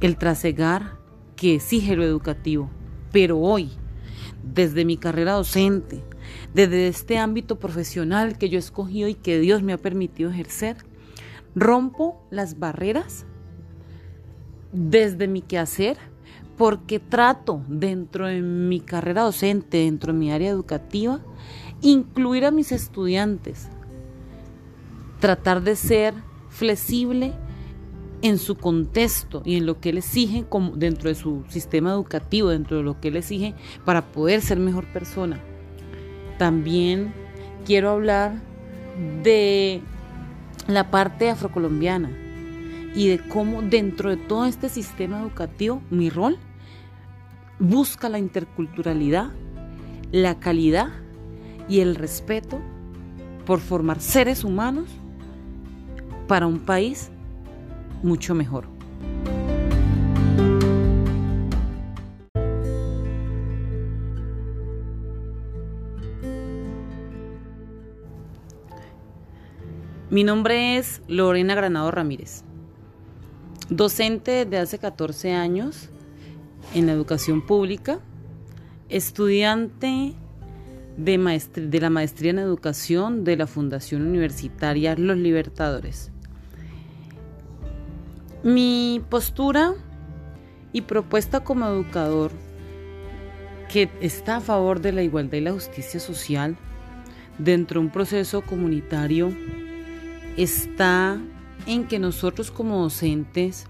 el 0.00 0.16
trasegar 0.16 1.00
que 1.34 1.56
exige 1.56 1.96
lo 1.96 2.04
educativo. 2.04 2.70
Pero 3.10 3.40
hoy, 3.40 3.72
desde 4.44 4.84
mi 4.84 4.96
carrera 4.96 5.32
docente, 5.32 6.04
desde 6.54 6.86
este 6.86 7.18
ámbito 7.18 7.58
profesional 7.58 8.38
que 8.38 8.48
yo 8.48 8.56
he 8.56 8.60
escogido 8.60 9.08
y 9.08 9.14
que 9.14 9.40
Dios 9.40 9.64
me 9.64 9.72
ha 9.72 9.78
permitido 9.78 10.30
ejercer, 10.30 10.76
rompo 11.56 12.24
las 12.30 12.60
barreras 12.60 13.26
desde 14.72 15.26
mi 15.26 15.42
quehacer 15.42 15.98
porque 16.56 16.98
trato 16.98 17.62
dentro 17.68 18.26
de 18.26 18.40
mi 18.40 18.80
carrera 18.80 19.22
docente, 19.22 19.78
dentro 19.78 20.12
de 20.12 20.18
mi 20.18 20.32
área 20.32 20.50
educativa, 20.50 21.20
incluir 21.82 22.44
a 22.44 22.50
mis 22.50 22.72
estudiantes, 22.72 23.68
tratar 25.20 25.62
de 25.62 25.76
ser 25.76 26.14
flexible 26.48 27.32
en 28.22 28.38
su 28.38 28.56
contexto 28.56 29.42
y 29.44 29.56
en 29.56 29.66
lo 29.66 29.80
que 29.80 29.90
él 29.90 29.98
exige 29.98 30.46
dentro 30.74 31.10
de 31.10 31.14
su 31.14 31.44
sistema 31.48 31.90
educativo, 31.90 32.48
dentro 32.48 32.78
de 32.78 32.82
lo 32.82 32.98
que 33.00 33.08
él 33.08 33.16
exige 33.16 33.54
para 33.84 34.06
poder 34.06 34.40
ser 34.40 34.58
mejor 34.58 34.86
persona. 34.92 35.38
También 36.38 37.12
quiero 37.66 37.90
hablar 37.90 38.40
de 39.22 39.82
la 40.66 40.90
parte 40.90 41.28
afrocolombiana 41.28 42.25
y 42.96 43.08
de 43.08 43.18
cómo 43.18 43.60
dentro 43.60 44.08
de 44.08 44.16
todo 44.16 44.46
este 44.46 44.70
sistema 44.70 45.20
educativo 45.20 45.82
mi 45.90 46.08
rol 46.08 46.38
busca 47.58 48.08
la 48.08 48.18
interculturalidad, 48.18 49.30
la 50.12 50.40
calidad 50.40 50.88
y 51.68 51.80
el 51.80 51.94
respeto 51.94 52.58
por 53.44 53.60
formar 53.60 54.00
seres 54.00 54.44
humanos 54.44 54.88
para 56.26 56.46
un 56.46 56.58
país 56.58 57.10
mucho 58.02 58.34
mejor. 58.34 58.66
Mi 70.08 70.24
nombre 70.24 70.78
es 70.78 71.02
Lorena 71.08 71.54
Granado 71.54 71.90
Ramírez, 71.90 72.44
docente 73.68 74.44
desde 74.44 74.58
hace 74.58 74.78
14 74.78 75.32
años 75.32 75.88
en 76.74 76.86
la 76.86 76.92
educación 76.92 77.44
pública, 77.44 78.00
estudiante 78.88 80.14
de, 80.96 81.42
de, 81.54 81.80
la 81.80 81.90
maestría 81.90 82.30
en 82.30 82.38
educación 82.38 83.24
de 83.24 83.36
la 83.36 83.46
Fundación 83.46 84.06
Universitaria 84.06 84.94
Los 84.96 85.16
Libertadores. 85.16 86.10
Mi 88.42 89.02
postura 89.08 89.74
y 90.72 90.82
propuesta 90.82 91.42
como 91.42 91.66
educador 91.66 92.30
que 93.68 93.90
está 94.00 94.36
a 94.36 94.40
favor 94.40 94.80
de 94.80 94.92
la 94.92 95.02
igualdad 95.02 95.38
y 95.38 95.40
la 95.40 95.52
justicia 95.52 95.98
social 95.98 96.56
dentro 97.38 97.80
de 97.80 97.86
un 97.86 97.92
proceso 97.92 98.42
comunitario 98.42 99.36
está 100.36 101.18
en 101.66 101.86
que 101.86 101.98
nosotros 101.98 102.50
como 102.50 102.82
docentes 102.82 103.66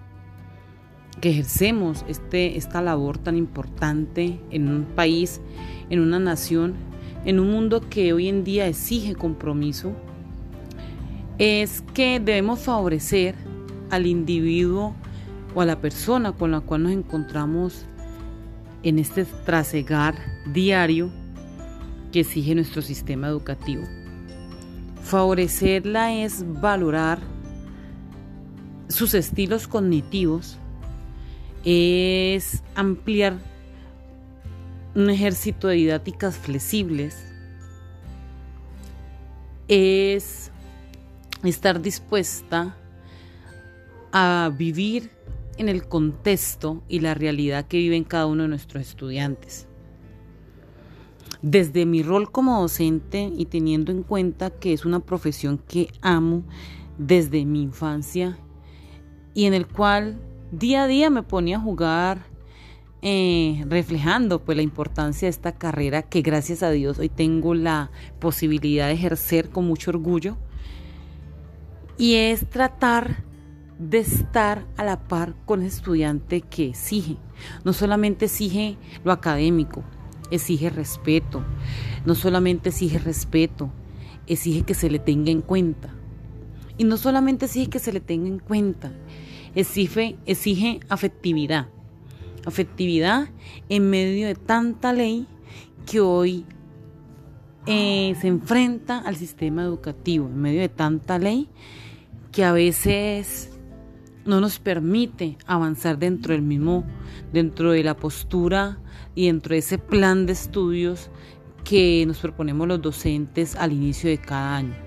que 1.21 1.31
ejercemos 1.31 2.05
este, 2.09 2.57
esta 2.57 2.83
labor 2.83 3.19
tan 3.19 3.37
importante 3.37 4.41
en 4.51 4.69
un 4.69 4.85
país, 4.85 5.41
en 5.89 6.01
una 6.01 6.19
nación, 6.19 6.75
en 7.25 7.41
un 7.41 7.51
mundo 7.51 7.81
que 7.89 8.13
hoy 8.13 8.29
en 8.29 8.45
día 8.45 8.67
exige 8.67 9.15
compromiso, 9.15 9.93
es 11.39 11.83
que 11.95 12.21
debemos 12.21 12.61
favorecer 12.61 13.35
al 13.91 14.07
individuo 14.07 14.95
o 15.55 15.61
a 15.61 15.65
la 15.67 15.81
persona 15.81 16.33
con 16.33 16.51
la 16.51 16.61
cual 16.61 16.85
nos 16.85 16.93
encontramos 16.93 17.87
en 18.83 18.99
este 18.99 19.25
trasegar 19.45 20.15
diario 20.53 21.11
que 22.13 22.21
exige 22.21 22.55
nuestro 22.55 22.83
sistema 22.83 23.27
educativo. 23.29 23.83
Favorecerla 25.03 26.13
es 26.15 26.45
valorar 26.61 27.21
sus 28.89 29.15
estilos 29.15 29.69
cognitivos, 29.69 30.59
es 31.65 32.63
ampliar 32.75 33.39
un 34.95 35.11
ejército 35.11 35.69
de 35.69 35.75
didácticas 35.75 36.37
flexibles, 36.37 37.27
es 39.69 40.51
estar 41.43 41.83
dispuesta 41.83 42.77
a 44.13 44.51
vivir 44.57 45.11
en 45.59 45.69
el 45.69 45.87
contexto 45.89 46.83
y 46.89 47.01
la 47.01 47.15
realidad 47.15 47.67
que 47.67 47.79
viven 47.79 48.05
cada 48.05 48.27
uno 48.27 48.45
de 48.45 48.49
nuestros 48.49 48.87
estudiantes. 48.87 49.67
Desde 51.43 51.85
mi 51.85 52.03
rol 52.03 52.31
como 52.31 52.61
docente 52.61 53.31
y 53.37 53.47
teniendo 53.47 53.93
en 53.93 54.03
cuenta 54.03 54.51
que 54.51 54.73
es 54.73 54.85
una 54.85 55.01
profesión 55.01 55.59
que 55.59 55.91
amo 56.01 56.45
desde 56.99 57.45
mi 57.45 57.63
infancia 57.63 58.39
y 59.37 59.45
en 59.45 59.53
el 59.53 59.69
cual 59.69 60.19
día 60.51 60.85
a 60.85 60.87
día 60.87 61.11
me 61.11 61.23
ponía 61.23 61.59
a 61.59 61.61
jugar 61.61 62.25
eh, 63.03 63.63
reflejando 63.69 64.43
pues 64.43 64.57
la 64.57 64.63
importancia 64.63 65.27
de 65.27 65.31
esta 65.31 65.53
carrera 65.53 66.01
que 66.01 66.23
gracias 66.23 66.63
a 66.63 66.71
Dios 66.71 66.99
hoy 66.99 67.11
tengo 67.11 67.53
la 67.53 67.91
posibilidad 68.19 68.87
de 68.87 68.95
ejercer 68.95 69.51
con 69.51 69.67
mucho 69.67 69.91
orgullo 69.91 70.39
y 71.99 72.15
es 72.15 72.49
tratar 72.49 73.25
de 73.79 73.99
estar 73.99 74.65
a 74.79 74.85
la 74.85 75.07
par 75.07 75.35
con 75.45 75.61
el 75.61 75.67
estudiante 75.67 76.41
que 76.41 76.69
exige. 76.69 77.19
No 77.63 77.75
solamente 77.75 78.25
exige 78.25 78.79
lo 79.05 79.13
académico, 79.13 79.85
exige 80.31 80.71
respeto. 80.71 81.45
No 82.07 82.15
solamente 82.15 82.71
exige 82.71 82.99
respeto, 82.99 83.71
exige 84.27 84.63
que 84.63 84.73
se 84.73 84.89
le 84.89 84.99
tenga 84.99 85.31
en 85.31 85.43
cuenta. 85.43 85.93
Y 86.79 86.85
no 86.85 86.97
solamente 86.97 87.47
exige 87.47 87.69
que 87.69 87.79
se 87.79 87.93
le 87.93 88.01
tenga 88.01 88.29
en 88.29 88.39
cuenta, 88.39 88.93
exige, 89.57 90.17
exige 90.27 90.81
afectividad. 90.89 91.69
Afectividad 92.45 93.29
en 93.69 93.91
medio 93.91 94.29
de 94.29 94.37
tanta 94.37 94.93
ley 94.93 95.27
que 95.85 96.01
hoy 96.01 96.45
eh, 97.67 98.15
se 98.21 98.29
enfrenta 98.29 98.99
al 98.99 99.17
sistema 99.17 99.63
educativo, 99.63 100.29
en 100.29 100.41
medio 100.41 100.61
de 100.61 100.69
tanta 100.69 101.19
ley 101.19 101.49
que 102.31 102.45
a 102.45 102.53
veces 102.53 103.51
no 104.25 104.41
nos 104.41 104.59
permite 104.59 105.39
avanzar 105.47 105.99
dentro 105.99 106.33
del 106.35 106.43
mismo, 106.43 106.85
dentro 107.33 107.73
de 107.73 107.83
la 107.83 107.97
postura 107.97 108.79
y 109.15 109.27
dentro 109.27 109.55
de 109.55 109.59
ese 109.59 109.79
plan 109.79 110.27
de 110.27 110.35
estudios 110.35 111.11
que 111.65 112.05
nos 112.07 112.19
proponemos 112.19 112.69
los 112.69 112.83
docentes 112.83 113.57
al 113.57 113.73
inicio 113.73 114.11
de 114.11 114.19
cada 114.19 114.57
año. 114.57 114.86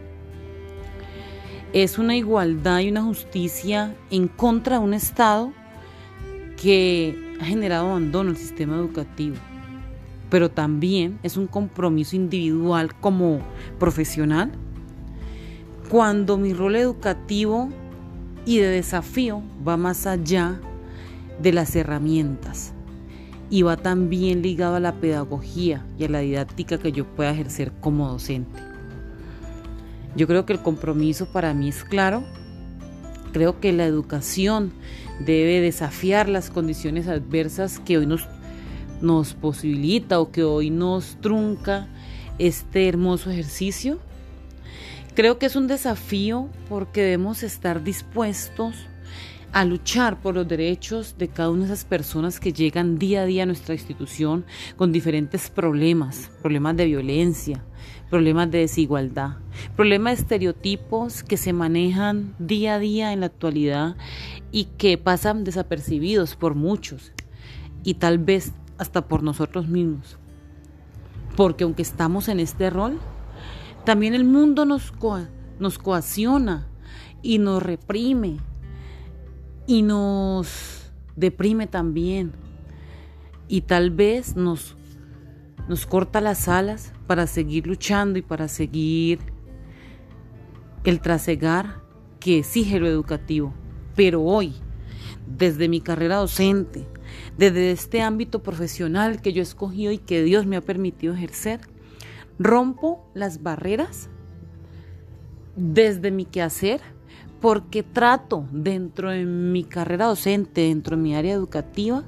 Es 1.73 1.99
una 1.99 2.15
igualdad 2.15 2.79
y 2.79 2.89
una 2.89 3.03
justicia 3.03 3.95
en 4.09 4.27
contra 4.27 4.79
de 4.79 4.85
un 4.85 4.95
Estado 4.95 5.53
que 6.59 7.15
ha 7.39 7.45
generado 7.45 7.89
abandono 7.89 8.31
al 8.31 8.37
sistema 8.37 8.75
educativo, 8.75 9.35
pero 10.31 10.49
también 10.49 11.19
es 11.21 11.37
un 11.37 11.45
compromiso 11.45 12.15
individual 12.15 12.95
como 12.95 13.39
profesional 13.77 14.51
cuando 15.89 16.37
mi 16.37 16.53
rol 16.53 16.75
educativo 16.75 17.69
y 18.45 18.57
de 18.57 18.67
desafío 18.67 19.43
va 19.67 19.77
más 19.77 20.07
allá 20.07 20.59
de 21.39 21.53
las 21.53 21.75
herramientas 21.75 22.73
y 23.49 23.61
va 23.61 23.77
también 23.77 24.41
ligado 24.41 24.75
a 24.75 24.79
la 24.79 24.95
pedagogía 24.99 25.85
y 25.97 26.05
a 26.05 26.09
la 26.09 26.19
didáctica 26.19 26.79
que 26.79 26.91
yo 26.91 27.05
pueda 27.05 27.31
ejercer 27.31 27.71
como 27.79 28.07
docente. 28.07 28.68
Yo 30.15 30.27
creo 30.27 30.45
que 30.45 30.53
el 30.53 30.59
compromiso 30.59 31.31
para 31.31 31.53
mí 31.53 31.69
es 31.69 31.83
claro. 31.83 32.23
Creo 33.31 33.59
que 33.59 33.71
la 33.71 33.85
educación 33.85 34.73
debe 35.19 35.61
desafiar 35.61 36.29
las 36.29 36.49
condiciones 36.49 37.07
adversas 37.07 37.79
que 37.79 37.97
hoy 37.97 38.07
nos, 38.07 39.33
posibilita 39.33 40.19
o 40.19 40.31
que 40.31 40.43
hoy 40.43 40.69
nos 40.71 41.17
trunca 41.21 41.87
este 42.37 42.87
hermoso 42.87 43.29
ejercicio 43.29 43.99
Creo 45.19 45.37
que 45.37 45.47
es 45.47 45.57
un 45.57 45.67
desafío 45.67 46.47
porque 46.69 47.01
debemos 47.01 47.43
estar 47.43 47.83
dispuestos 47.83 48.73
a 49.51 49.65
luchar 49.65 50.21
por 50.21 50.35
los 50.35 50.47
derechos 50.47 51.15
de 51.17 51.27
cada 51.27 51.49
una 51.49 51.65
de 51.65 51.73
esas 51.73 51.83
personas 51.83 52.39
que 52.39 52.53
llegan 52.53 52.97
día 52.97 53.23
a 53.23 53.25
día 53.25 53.43
a 53.43 53.45
nuestra 53.45 53.73
institución 53.73 54.45
con 54.77 54.93
diferentes 54.93 55.49
problemas, 55.49 56.31
problemas 56.41 56.77
de 56.77 56.85
violencia, 56.85 57.65
problemas 58.09 58.49
de 58.51 58.59
desigualdad, 58.59 59.37
problemas 59.75 60.17
de 60.17 60.21
estereotipos 60.23 61.23
que 61.23 61.37
se 61.37 61.53
manejan 61.53 62.33
día 62.39 62.75
a 62.75 62.79
día 62.79 63.13
en 63.13 63.21
la 63.21 63.27
actualidad 63.27 63.95
y 64.51 64.65
que 64.77 64.97
pasan 64.97 65.43
desapercibidos 65.43 66.35
por 66.35 66.55
muchos 66.55 67.11
y 67.83 67.95
tal 67.95 68.17
vez 68.17 68.53
hasta 68.77 69.07
por 69.07 69.23
nosotros 69.23 69.67
mismos. 69.67 70.17
Porque 71.35 71.63
aunque 71.63 71.83
estamos 71.83 72.27
en 72.27 72.39
este 72.39 72.69
rol, 72.69 72.99
también 73.85 74.13
el 74.13 74.25
mundo 74.25 74.65
nos, 74.65 74.93
nos 75.59 75.77
coacciona 75.77 76.67
y 77.21 77.37
nos 77.37 77.61
reprime 77.61 78.37
y 79.67 79.83
nos 79.83 80.91
deprime 81.15 81.67
también 81.67 82.31
y 83.47 83.61
tal 83.61 83.91
vez 83.91 84.35
nos, 84.35 84.75
nos 85.69 85.85
corta 85.85 86.19
las 86.19 86.47
alas 86.47 86.91
para 87.05 87.27
seguir 87.27 87.67
luchando 87.67 88.17
y 88.17 88.23
para 88.23 88.47
seguir 88.47 89.19
el 90.83 90.99
trasegar 90.99 91.83
que 92.19 92.39
exige 92.39 92.79
lo 92.79 92.87
educativo. 92.87 93.53
Pero 93.95 94.23
hoy, 94.23 94.55
desde 95.27 95.69
mi 95.69 95.79
carrera 95.79 96.15
docente, 96.15 96.87
desde 97.37 97.71
este 97.71 98.01
ámbito 98.01 98.41
profesional 98.41 99.21
que 99.21 99.31
yo 99.31 99.41
he 99.41 99.43
escogido 99.43 99.91
y 99.91 99.99
que 99.99 100.23
Dios 100.23 100.47
me 100.47 100.57
ha 100.57 100.61
permitido 100.61 101.13
ejercer, 101.13 101.61
rompo 102.39 103.07
las 103.13 103.43
barreras 103.43 104.09
desde 105.55 106.09
mi 106.09 106.25
quehacer 106.25 106.81
porque 107.39 107.83
trato 107.83 108.47
dentro 108.51 109.11
de 109.11 109.23
mi 109.23 109.63
carrera 109.63 110.07
docente, 110.07 110.61
dentro 110.61 110.97
de 110.97 111.03
mi 111.03 111.15
área 111.15 111.33
educativa, 111.33 112.05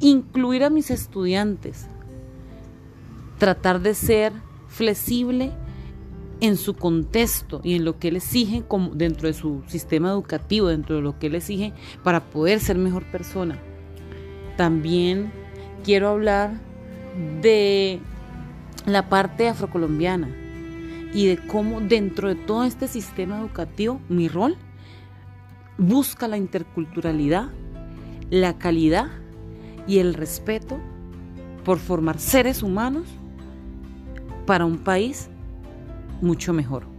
incluir 0.00 0.64
a 0.64 0.70
mis 0.70 0.90
estudiantes, 0.90 1.88
tratar 3.38 3.80
de 3.80 3.94
ser 3.94 4.32
flexible 4.68 5.52
en 6.40 6.56
su 6.56 6.74
contexto 6.74 7.60
y 7.62 7.74
en 7.74 7.84
lo 7.84 7.98
que 7.98 8.08
él 8.08 8.16
exige 8.16 8.64
dentro 8.92 9.28
de 9.28 9.34
su 9.34 9.62
sistema 9.66 10.10
educativo, 10.10 10.68
dentro 10.68 10.96
de 10.96 11.02
lo 11.02 11.18
que 11.18 11.28
él 11.28 11.36
exige 11.36 11.72
para 12.02 12.24
poder 12.24 12.60
ser 12.60 12.76
mejor 12.76 13.04
persona. 13.10 13.58
También 14.56 15.32
quiero 15.84 16.08
hablar 16.08 16.60
de 17.40 18.00
la 18.86 19.08
parte 19.08 19.48
afrocolombiana 19.48 20.28
y 21.12 21.26
de 21.26 21.38
cómo 21.46 21.80
dentro 21.80 22.28
de 22.28 22.34
todo 22.34 22.64
este 22.64 22.88
sistema 22.88 23.38
educativo 23.38 24.00
mi 24.08 24.28
rol 24.28 24.56
busca 25.78 26.28
la 26.28 26.36
interculturalidad, 26.36 27.48
la 28.30 28.58
calidad 28.58 29.06
y 29.86 29.98
el 29.98 30.14
respeto 30.14 30.78
por 31.64 31.78
formar 31.78 32.18
seres 32.18 32.62
humanos 32.62 33.06
para 34.46 34.64
un 34.64 34.78
país 34.78 35.28
mucho 36.20 36.52
mejor. 36.52 36.93